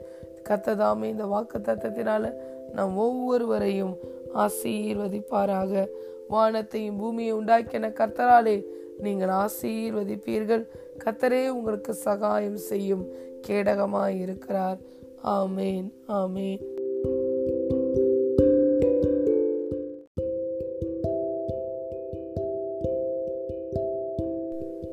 [0.49, 2.33] கத்ததாமே இந்த வாக்கு தத்தத்தினால
[2.73, 3.97] நம் ஒவ்வொருவரையும்
[4.35, 5.87] ஆசீர்வதிப்பாராக.
[6.27, 8.63] வானத்தையும் பூமியை உண்டாக்கின கர்த்தராலே
[8.99, 10.65] நீங்கள் ஆசீர்வதிப்பீர்கள்.
[11.05, 13.07] கத்தரே உங்களுக்கு சகாயம் செய்யும்
[13.47, 14.77] கேடகமாய் இருக்கிறார்.
[15.23, 16.61] ஆமேன் ஆமேன்.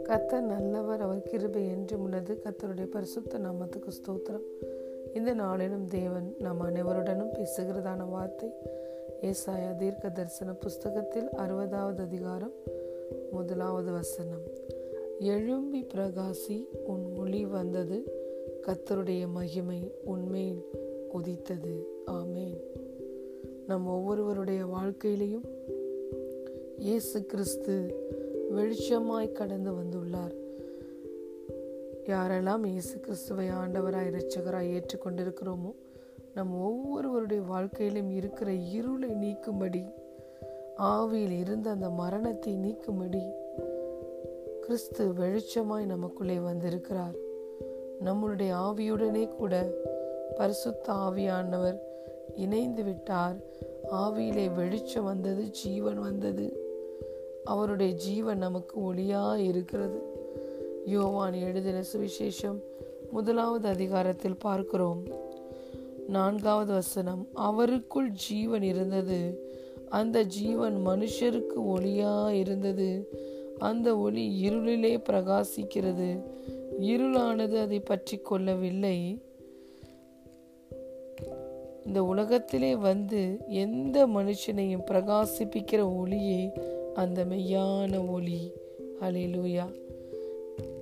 [0.09, 2.41] கத்தர் நல்லவர் அவர் கிருபை என்று உள்ளது.
[2.45, 4.47] கத்தருடைய பரிசுத்த நாமத்துக்கு ஸ்தோத்திரம்.
[5.15, 8.51] இந்த நாளிலும் தேவன் நம் அனைவருடனும் பேசுகிறதான வார்த்தை
[9.23, 12.53] ஏசாயா தீர்க்க தரிசன புஸ்தகத்தில் அறுபதாவது அதிகாரம்
[13.31, 14.70] முதலாவது வசனம்.
[15.21, 18.05] எழும்பி பிரகாசி உன் ஒளி வந்தது.
[18.67, 20.65] கத்தருடைய மகிமை உண்மையில்
[21.13, 21.87] உதித்தது.
[22.07, 22.61] ஆமேன்.
[23.67, 25.47] நம் ஒவ்வொருவருடைய வாழ்க்கையிலையும்
[26.79, 28.07] இயேசு கிறிஸ்து
[28.57, 30.35] வெளிச்சமாய் கடந்து வந்துள்ளார்.
[32.05, 35.75] யாரெல்லாம் இயேசு கிறிஸ்துவை ஆண்டவராய் இரட்சகராய் ஏற்றுக்கொண்டிருக்கிறோமோ
[36.35, 39.85] நம் ஒவ்வொருவருடைய வாழ்க்கையிலும் இருக்கிற இருளை நீக்கும்படி
[40.79, 43.40] ஆவியில் இருந்த அந்த மரணத்தை நீக்கும்படி
[44.71, 47.15] கிறிஸ்து வெளிச்சமாய் நமக்குள்ளே வந்திருக்கிறார்.
[48.05, 49.71] நம்மளுடைய ஆவியுடனே கூட
[50.37, 51.79] பரிசுத்த ஆவியானவர்
[52.37, 53.37] இணைந்து விட்டார்.
[53.93, 56.57] ஆவியிலே வெளிச்சம் வந்தது ஜீவன் வந்தது.
[57.45, 60.03] அவருடைய ஜீவன் நமக்கு ஒளியா இருக்கிறது.
[60.87, 62.61] யோவான் எழுதின சுவிசேஷம்
[63.11, 65.03] முதலாவது அதிகாரத்தில் பார்க்கிறோம்.
[66.09, 69.49] நான்காவது வசனம் அவருக்குள் ஜீவன் இருந்தது.
[69.89, 73.09] அந்த ஜீவன் மனுஷருக்கு ஒளியா இருந்தது.
[73.61, 76.09] அந்த ஒளி இருளிலே பிரகாசிக்கிறது.
[76.81, 79.19] இருளானது அதை பற்றி கொள்ளவில்லை.
[81.87, 86.51] இந்த உலகத்திலே வந்து எந்த மனுஷனையும் பிரகாசிப்பிக்கிற ஒளியே
[86.95, 88.53] அந்த மெய்யான ஒளி.
[89.01, 89.67] அலையிலூயா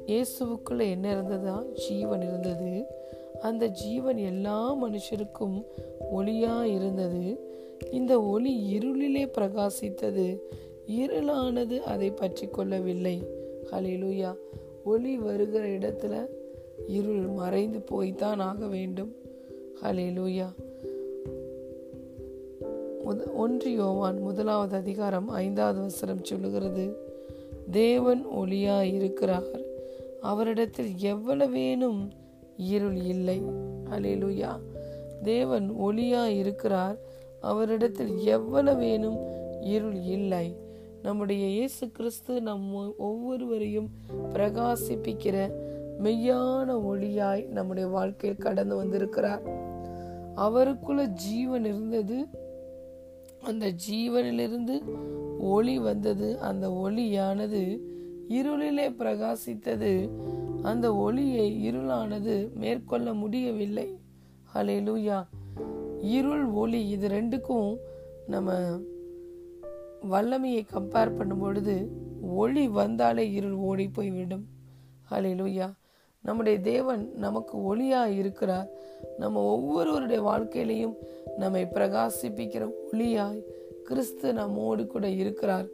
[0.07, 1.63] இயேசுவுக்குள்ள என்ன இருந்ததா?
[1.75, 2.85] ஜீவன் இருந்தது.
[3.41, 5.65] அந்த ஜீவன் எல்லா மனுஷருக்கும்
[6.17, 7.25] ஒளியா இருந்தது.
[7.91, 10.39] இந்த ஒளி இருளிலே பிரகாசித்தது.
[10.89, 13.23] இருளானது அதை பற்றி கொள்ளவில்லை.
[13.73, 14.35] ஹலிலூயா
[14.85, 16.27] ஒளி வருகிற இடத்துல
[16.87, 19.13] இருள் மறைந்து போய்தான் ஆக வேண்டும்.
[19.83, 20.47] ஹலிலூயா
[23.35, 26.97] ஒன்று யோவான் முதலாவது அதிகாரம் ஐந்தாவது வசனம் சொல்லுகிறது
[27.71, 29.61] தேவன் ஒளியா இருக்கிறார்
[30.21, 32.11] அவரிடத்தில் எவ்வளவேனும்
[32.57, 33.43] இருள் இல்லை.
[33.91, 34.61] அலேலுயா
[35.23, 36.99] தேவன் ஒளியா இருக்கிறார்
[37.41, 39.19] அவரிடத்தில் எவ்வளவேனும்
[39.61, 40.67] இருள் இல்லை.
[41.03, 43.91] நம்முடைய இயேசு கிறிஸ்து நம் ஒவ்வொருவரையும்
[44.33, 45.53] பிரகாசிப்பிக்கிற
[46.03, 49.43] மெய்யான ஒளியாய் நம்முடைய வாழ்க்கையில் கடந்து வந்திருக்கிறார்.
[50.35, 52.27] அவருக்குள்ள ஜீவன் இருந்தது.
[53.43, 54.83] அந்த ஜீவனிலிருந்து
[55.41, 56.39] ஒளி வந்தது.
[56.39, 57.79] அந்த ஒளியானது
[58.29, 60.11] இருளிலே பிரகாசித்தது.
[60.63, 63.99] அந்த ஒளியை இருளானது மேற்கொள்ள முடியவில்லை.
[64.55, 65.27] ஹலே லூயா
[66.01, 67.77] இருள் ஒளி இது ரெண்டுக்கும்
[68.27, 68.53] நம்ம
[70.03, 71.89] வல்லமையை கம்பேர் பண்ணும் பொழுது
[72.21, 74.47] ஒளி வந்தாலே இருள் ஓடி போய்விடும்.
[75.11, 75.73] அலையிலுயா
[76.23, 78.69] நம்முடைய தேவன் நமக்கு ஒளியா இருக்கிறார்.
[79.19, 80.95] நம்ம ஒவ்வொருவருடைய வாழ்க்கையிலையும்
[81.37, 83.43] நம்மை பிரகாசிப்பிக்கிற ஒளியாய்
[83.85, 85.67] கிறிஸ்து நம்மோடு கூட இருக்கிறார்.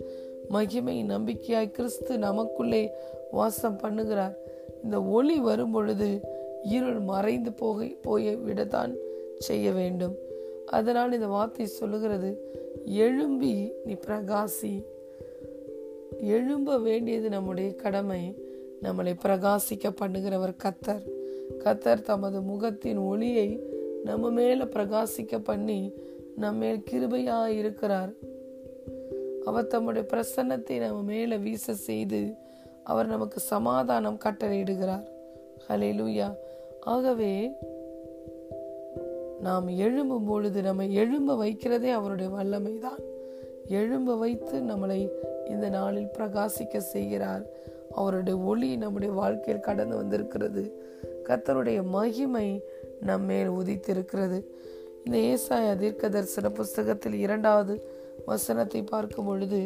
[0.49, 2.91] மகிமை நம்பிக்கையாய் கிறிஸ்து நமக்குள்ளே
[3.31, 4.35] வாசம் பண்ணுகிறார்.
[4.83, 6.21] இந்த ஒளி வரும் பொழுது
[6.63, 8.95] இருள் மறைந்து போக போய விடத்தான்
[9.39, 10.15] செய்ய வேண்டும்.
[10.67, 12.53] அதனால் இந்த வார்த்தை சொல்லுகிறது
[12.85, 14.85] எழும்பி நீ பிரகாசி.
[16.20, 18.38] எழும்ப வேண்டியது நம்முடைய கடமை.
[18.83, 21.03] நம்மளை பிரகாசிக்க பண்ணுகிறவர் கத்தர்.
[21.59, 23.62] கத்தர் தமது முகத்தின் ஒளியை
[24.05, 25.92] நம்ம மேல பிரகாசிக்க பண்ணி
[26.37, 28.12] நம்ம மேல் கிருபையா இருக்கிறார்.
[29.44, 32.35] அவர் தம்முடைய பிரசன்னத்தை நம்ம மேல வீச செய்து
[32.85, 35.05] அவர் நமக்கு சமாதானம் கட்டளையிடுகிறார்.
[35.68, 36.35] ஹலே லூயா
[36.81, 37.51] ஆகவே
[39.44, 43.02] நாம் எழும்பும் பொழுது நம்மை எழும்ப வைக்கிறதே அவருடைய வல்லமை தான்
[43.78, 45.00] எழும்ப வைத்து நம்மளை
[45.48, 47.44] இந்த நாளில் பிரகாசிக்க செய்கிறார்.
[47.90, 50.62] அவருடைய ஒளி நம்முடைய வாழ்க்கையில் கடந்து வந்திருக்கிறது.
[51.28, 52.48] கத்தருடைய மகிமை
[53.00, 54.38] நம்மேல் உதித்திருக்கிறது.
[55.04, 57.74] இந்த ஏசாய தீர்க்கதரிசன புஸ்தகத்தில் இரண்டாவது
[58.26, 59.61] வசனத்தை பார்க்கும் பொழுது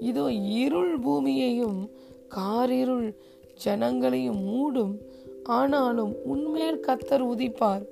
[0.00, 0.24] இதோ
[0.62, 1.80] இருள் பூமியையும்
[2.28, 3.08] காரிருள்
[3.64, 4.94] ஜனங்களையும் மூடும்
[5.56, 7.84] ஆனாலும் உண்மையில் கத்தர் உதிப்பார்.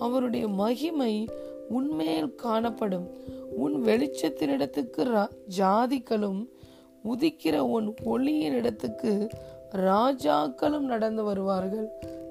[0.00, 1.28] அவருடைய மகிமை
[1.68, 3.10] உண்மையில் காணப்படும்.
[3.56, 5.26] உன் வெளிச்சத்தினிடத்துக்கு
[5.58, 6.48] ஜாதிகளும்
[7.04, 9.28] உதிக்கிற உன் ஒளியின் இடத்துக்கு
[9.72, 11.88] ராஜாக்களும் நடந்து வருவார்கள்.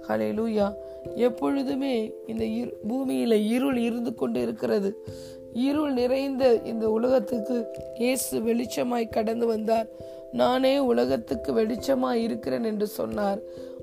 [0.08, 0.74] ஹலே லூயா
[1.16, 2.46] எப்பொழுதுமே இந்த
[2.88, 5.06] பூமியில இருள் இருந்து கொண்டு இருக்கிறது
[5.54, 7.66] இருள் நிறைந்த இந்த உலகத்துக்கு
[7.98, 9.88] இயேசு வெளிச்சமாய் கடந்து வந்தார்.
[10.32, 13.40] நானே உலகத்துக்கு வெளிச்சமாய் இருக்கிறேன் என்று சொன்னார்.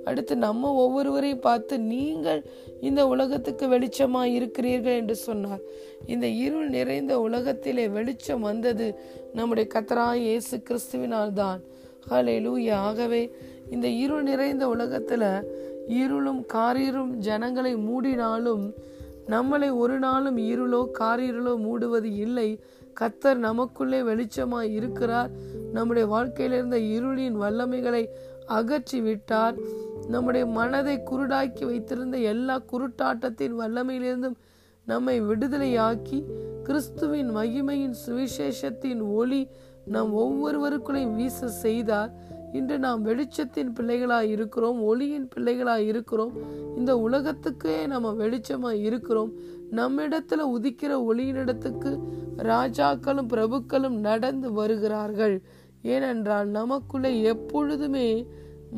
[0.08, 2.40] அடுத்து நம்ம ஒவ்வொருவரையும் பார்த்து நீங்கள்
[2.88, 5.62] இந்த உலகத்துக்கு வெளிச்சமாக இருக்கிறீர்கள் என்று சொன்னார்.
[6.12, 8.86] இந்த இருள் நிறைந்த உலகத்திலே வெளிச்சம் வந்தது
[9.38, 11.60] நம்முடைய கத்தராய் இயேசு கிறிஸ்துவினால் தான்.
[12.12, 13.22] ஹலே லூயா ஆகவே
[13.74, 15.28] இந்த இருள் நிறைந்த உலகத்தில்
[16.02, 18.64] இருளும் காரிரும் ஜனங்களை மூடினாலும்
[19.34, 22.48] நம்மளை ஒரு நாளும் இருளோ காரிருளோ மூடுவது இல்லை.
[23.00, 25.30] கத்தர் நமக்குள்ளே வெளிச்சமாய் இருக்கிறார்.
[25.76, 28.02] நம்முடைய வாழ்க்கையிலிருந்த இருளின் வல்லமைகளை
[28.56, 29.56] அகற்றி விட்டார்
[30.08, 34.34] நம்முடைய மனதை குருடாக்கி வைத்திருந்த எல்லா குருட்டாட்டத்தின் வல்லமையிலிருந்தும்
[34.86, 36.24] நம்மை விடுதலையாக்கி
[36.62, 39.48] கிறிஸ்துவின் மகிமையின் சுவிசேஷத்தின் ஒளி
[39.84, 42.12] நம் ஒவ்வொருவருக்குள்ளையும் வீச செய்தார்.
[42.52, 46.32] இன்று நாம் வெளிச்சத்தின் பிள்ளைகளாய் இருக்கிறோம் ஒளியின் பிள்ளைகளாய் இருக்கிறோம்.
[46.76, 49.32] இந்த உலகத்துக்கே நம்ம வெளிச்சமாய் இருக்கிறோம்.
[49.70, 51.98] நம்மிடத்துல உதிக்கிற ஒளியினிடத்துக்கு
[52.36, 55.42] ராஜாக்களும் பிரபுக்களும் நடந்து வருகிறார்கள்.
[55.82, 58.26] ஏனென்றால் நமக்குள்ளே எப்பொழுதுமே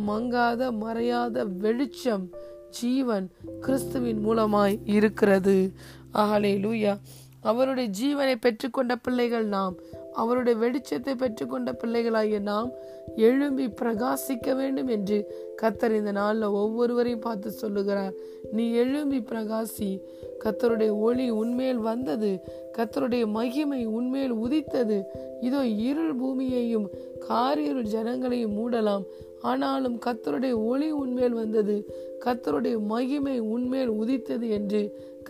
[0.09, 2.31] மங்காத மறையாத வெளிச்சம்
[2.71, 3.27] ஜீவன்
[3.61, 5.73] கிறிஸ்துவின் மூலமாய் இருக்கிறது.
[6.13, 6.95] ஆகலே லூயா
[7.41, 9.75] அவருடைய ஜீவனை பெற்றுக்கொண்ட பிள்ளைகள் நாம்
[10.13, 12.71] அவருடைய வெளிச்சத்தை பெற்றுக்கொண்ட பிள்ளைகளாகிய நாம்
[13.17, 15.19] எழும்பி பிரகாசிக்க வேண்டும் என்று
[15.63, 18.15] கத்தர் இந்த நாளில் ஒவ்வொருவரையும் பார்த்து சொல்லுகிறார்.
[18.53, 20.01] நீ எழும்பி பிரகாசி.
[20.45, 22.31] கத்தருடைய ஒளி உண்மையில் வந்தது.
[22.79, 25.03] கத்தருடைய மகிமை உன்மேல் உதித்தது.
[25.41, 26.91] இதோ இருள் பூமியையும்
[27.29, 29.05] காரிருள் ஜனங்களையும் மூடலாம்.
[29.51, 31.77] ஆனாலும் கத்தருடைய ஒளி உன்மேல் வந்தது.
[32.25, 34.81] கத்தருடைய மகிமை உன்மேல் உதித்தது என்று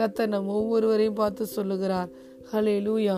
[0.01, 2.11] கத்தர் நம் ஒவ்வொருவரையும் பார்த்து சொல்லுகிறார்.
[2.53, 3.17] ஹலே லூயா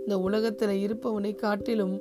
[0.00, 1.94] இந்த உலகத்தில் இருப்பவனை காட்டிலும்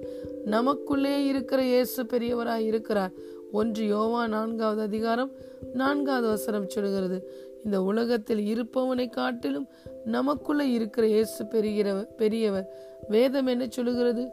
[0.46, 3.14] நமக்குள்ளே இருக்கிற இயேசு பெரியவராய் இருக்கிறார்.
[3.52, 5.32] ஒன்று யோவா நான்காவது அதிகாரம்
[5.74, 7.18] நான்காவது வசனம் சொல்கிறது
[7.64, 9.68] இந்த உலகத்தில் இருப்பவனை காட்டிலும்
[10.06, 12.68] நமக்குள்ள இருக்கிற இயேசு பெறுகிறவர் பெரியவர்.
[13.10, 14.24] வேதம் என்ன சொல்லுகிறது?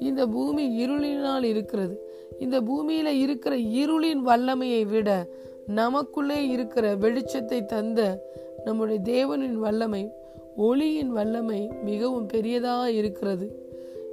[0.00, 1.94] இந்த பூமி இருளினால் இருக்கிறது.
[2.38, 5.28] இந்த பூமியில இருக்கிற இருளின் வல்லமையை விட
[5.66, 8.30] நமக்குள்ளே இருக்கிற வெளிச்சத்தை தந்த
[8.64, 10.10] நம்முடைய தேவனின் வல்லமை
[10.56, 13.70] ஒளியின் வல்லமை மிகவும் பெரியதாக இருக்கிறது.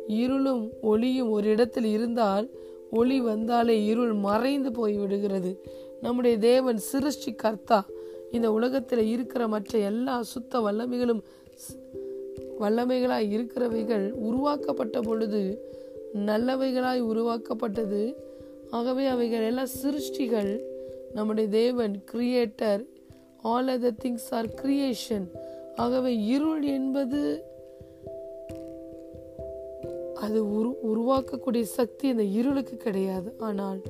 [0.07, 2.49] இருளும் ஒளியும் ஒரு இடத்தில் இருந்தால்
[2.91, 5.65] ஒளி வந்தாலே இருள் மறைந்து போய் விடுகிறது.
[6.01, 7.85] நம்முடைய தேவன் சிருஷ்டி கர்த்தா.
[8.31, 11.21] இந்த உலகத்தில் இருக்கிற மற்ற எல்லா சுத்த வல்லமைகளும்
[12.59, 15.63] வல்லமைகளாய் இருக்கிறவைகள் உருவாக்கப்பட்ட பொழுது
[16.15, 18.15] நல்லவைகளாய் உருவாக்கப்பட்டது.
[18.69, 20.59] ஆகவே அவைகள் எல்லாம் சிருஷ்டிகள்.
[21.13, 22.85] நம்முடைய தேவன் creator
[23.41, 25.27] all the things are creation
[25.75, 27.43] ஆகவே இருள் என்பது
[30.15, 33.33] அது உரு உருவாக்கக்கூடிய சக்தி அந்த இருளுக்கு கிடையாது.
[33.39, 33.81] ஆனால்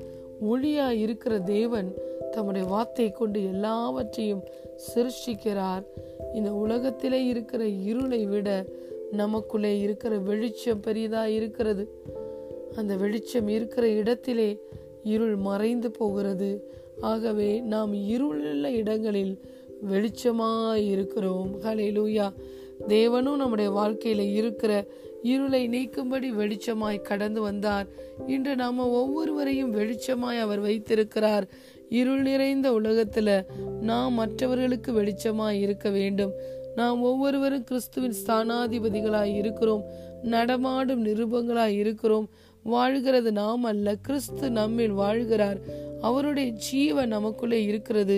[0.51, 1.93] ஒளியா இருக்கிற தேவன்
[2.31, 4.43] தம்முடைய வார்த்தையை கொண்டு எல்லாவற்றையும்
[4.95, 5.83] சிருஷ்டிக்கிறார்.
[6.33, 8.65] இந்த உலகத்திலே இருக்கிற இருளை விட
[9.11, 12.03] நமக்குள்ளே இருக்கிற வெளிச்சம் பெரியதா இருக்கிறது.
[12.75, 14.59] அந்த வெளிச்சம் இருக்கிற இடத்திலே
[15.03, 16.71] இருள் மறைந்து போகிறது.
[17.01, 19.39] ஆகவே நாம் இருளுள்ள இடங்களில்
[19.91, 21.61] வெளிச்சமாய் இருக்கிறோம்.
[21.61, 22.33] ஹலே லூயா
[22.87, 24.85] தேவனும் நம்முடைய வாழ்க்கையில இருக்கிற
[25.23, 27.87] இருளை நீக்கும்படி வெளிச்சமாய் கடந்து வந்தார்.
[28.27, 31.47] இன்று நாம ஒவ்வொருவரையும் வெளிச்சமாய் அவர் வைத்திருக்கிறார்.
[31.89, 33.45] இருள் நிறைந்த உலகத்துல
[33.81, 36.31] நாம் மற்றவர்களுக்கு வெளிச்சமாய் இருக்க வேண்டும்.
[36.79, 39.83] நாம் ஒவ்வொருவரும் கிறிஸ்துவின் ஸ்தானாதிபதிகளாய் இருக்கிறோம்.
[40.23, 42.29] நடமாடும் நிருபங்களாய் இருக்கிறோம்.
[42.63, 43.95] வாழ்கிறது நாம் அல்ல.
[43.95, 45.59] கிறிஸ்து நம்மில் வாழ்கிறார்.
[46.01, 48.17] அவருடைய ஜீவன் நமக்குள்ளே இருக்கிறது.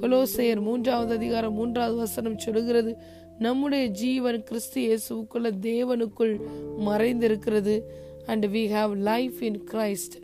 [0.00, 2.96] கொலோசையர் மூன்றாவது அதிகாரம் மூன்றாவது வசனம் சொல்லுகிறது
[3.38, 6.34] நம்முடைய ஜீவன் கிறிஸ்து இயேசுக்குள்ள தேவனுக்குள்
[6.80, 7.80] மறைந்திருக்கிறது.
[8.26, 10.16] And we have life in Christ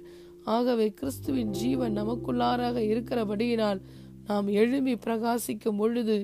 [0.44, 3.80] ஆகவே கிறிஸ்துவின் ஜீவன் நமக்குள்ளாராக இருக்கிறபடியினால்
[4.26, 6.16] நாம் எழும்பி பிரகாசிக்கும் பொழுது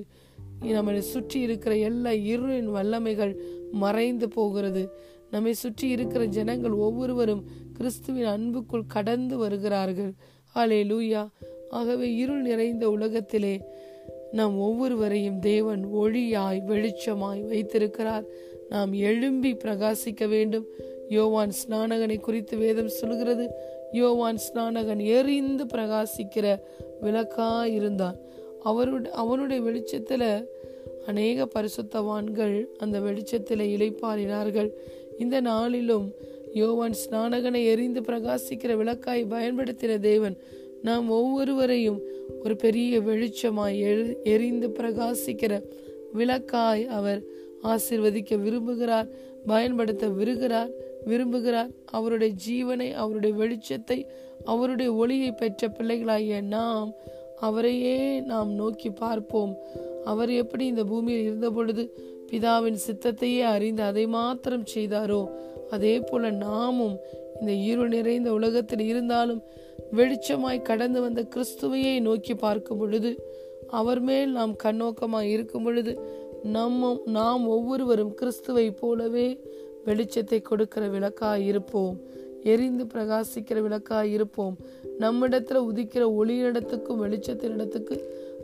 [0.61, 3.35] நம்மை சுற்றி இருக்கிற எல்லா இருளின் வல்லமைகள்
[3.71, 4.91] மறைந்து போகிறது.
[5.31, 10.13] நம்மை சுற்றி இருக்கிற ஜனங்கள் ஒவ்வொருவரும் கிறிஸ்துவின் அன்புக்குள் கடந்து வருகிறார்கள்.
[10.55, 11.27] ஹலே லூயா
[11.69, 13.61] ஆகவே இருள் நிறைந்த உலகத்திலே
[14.31, 18.23] நாம் ஒவ்வொருவரையும் தேவன் ஒளியாய் வெளிச்சமாய் வைத்திருக்கிறார்.
[18.69, 20.65] நாம் எழும்பி பிரகாசிக்க வேண்டும்.
[21.09, 23.49] யோவான் ஸ்நானகனை குறித்து வேதம் சொல்கிறது.
[23.91, 26.59] யோவான் ஸ்நானகன் எரிந்து பிரகாசிக்கிற
[27.01, 28.15] விளக்கா இருந்தான்.
[28.65, 30.29] அவருடைய அவனுடைய வெளிச்சத்தில்
[31.07, 34.69] அநேக பரிசுத்தவான்கள் அந்த வெளிச்சத்தில் இழைப்பாறினார்கள்
[35.19, 36.07] இந்த நாளிலும்
[36.53, 40.35] யோவான் ஸ்நானகனை எரிந்து பிரகாசிக்கிற விளக்காய் பயன்படுத்தின தேவன்
[40.81, 41.99] நாம் ஒவ்வொருவரையும்
[42.43, 43.79] ஒரு பெரிய வெளிச்சமாய்
[44.23, 45.53] எரிந்து பிரகாசிக்கிற
[46.13, 47.21] விளக்காய் அவர்
[47.63, 49.09] ஆசிர்வதிக்க விரும்புகிறார்
[49.45, 50.71] பயன்படுத்த விருகிறார்
[51.05, 51.71] விரும்புகிறார்.
[51.85, 53.99] அவருடைய ஜீவனை அவருடைய வெளிச்சத்தை
[54.45, 56.89] அவருடைய ஒளியை பெற்ற பிள்ளைகளாகிய நாம்
[57.39, 59.55] அவரையே நாம் நோக்கி பார்ப்போம்.
[60.05, 61.95] அவர் எப்படி இந்த பூமியில் இருந்த பொழுது
[62.31, 65.29] பிதாவின் சித்தத்தையே அறிந்து அதை மாத்திரம் செய்தாரோ?
[65.69, 66.97] அதே போல நாமும்
[67.39, 69.41] இந்த இருள் நிறைந்த உலகத்தில் இருந்தாலும்
[69.91, 73.27] வெளிச்சமாய் கடந்து வந்த கிறிஸ்துவையை நோக்கி பார்க்கும் பொழுது
[73.67, 75.99] அவர் மேல் நாம் கண்ணோக்கமாய் இருக்கும் பொழுது
[76.43, 79.39] நம்ம நாம் ஒவ்வொருவரும் கிறிஸ்துவை போலவே
[79.85, 81.99] வெளிச்சத்தை கொடுக்கிற விளக்காய் இருப்போம்.
[82.45, 84.57] எரிந்து பிரகாசிக்கிற விளக்காய் இருப்போம்.
[84.99, 87.97] நம்மிடத்துல உதிக்கிற ஒளியிடத்துக்கும் வெளிச்சத்தின் இடத்துக்கு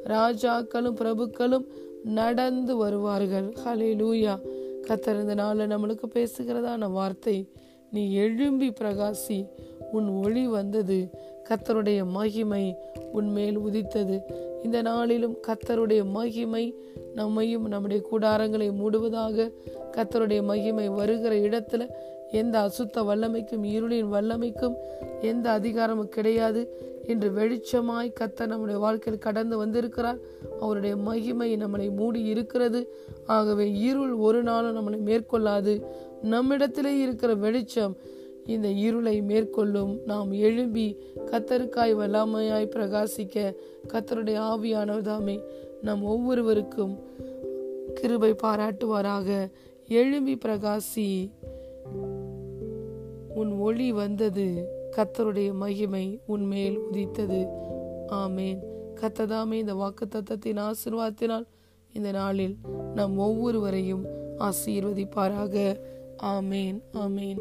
[0.06, 1.66] ராஜாக்களும் பிரபுக்களும்
[2.04, 3.48] நடந்து வருவார்கள்.
[3.66, 4.36] ஹலே லூயா
[4.88, 7.38] கத்தர் நாளில் நம்மளுக்கு பேசுகிறதான வார்த்தை
[7.92, 9.40] நீ எழும்பி பிரகாசி
[9.92, 11.00] உன் ஒளி வந்தது.
[11.50, 12.76] கத்தருடைய மகிமை
[13.12, 14.18] உன்மேல் உதித்தது.
[14.64, 16.66] இந்த நாளிலும் கத்தருடைய மகிமை
[17.16, 19.52] நம்மையும் நம்முடைய கூடாரங்களை மூடுவதாக
[19.98, 21.88] கத்தருடைய மகிமை வருகிற இடத்துல
[22.32, 24.76] எந்த அசுத்த வல்லமைக்கும் இருளின் வல்லமைக்கும்
[25.22, 30.18] எந்த அதிகாரமும் கிடையாது இன்று வெளிச்சமாய் கத்த நம்முடைய வாழ்க்கையில் கடந்து வந்திருக்கிறார்.
[30.62, 32.94] அவருடைய மகிமை நம்மளை மூடி இருக்கிறது.
[33.26, 35.82] ஆகவே இருள் ஒரு நாளும் நம்மளை மேற்கொள்ளாது.
[36.22, 37.96] நம்மிடத்திலே இருக்கிற வெளிச்சம்
[38.46, 40.00] இந்த இருளை மேற்கொள்ளும்.
[40.06, 43.56] நாம் எழும்பி கத்தருக்காய் வல்லாமையாய் பிரகாசிக்க
[43.88, 45.40] கத்தருடைய ஆவியானவர் தாமே
[45.82, 47.00] நம் ஒவ்வொருவருக்கும்
[47.94, 49.52] கிருபை பாராட்டுவாராக.
[49.88, 51.30] எழும்பி பிரகாசி.
[53.36, 54.68] உன் ஒளி வந்தது.
[54.98, 57.48] கத்தருடைய மகிமை உன்மேல் உதித்தது.
[58.08, 58.60] ஆமேன்.
[58.96, 61.46] கத்ததாமே இந்த வாக்கு தத்தத்தின் ஆசிர்வாதத்தினால்
[61.94, 62.58] இந்த நாளில்
[62.96, 64.06] நம் ஒவ்வொருவரையும்
[64.38, 65.80] ஆசீர்வதிப்பாராக.
[66.24, 66.82] ஆமேன்.
[66.94, 67.40] ஆமேன்.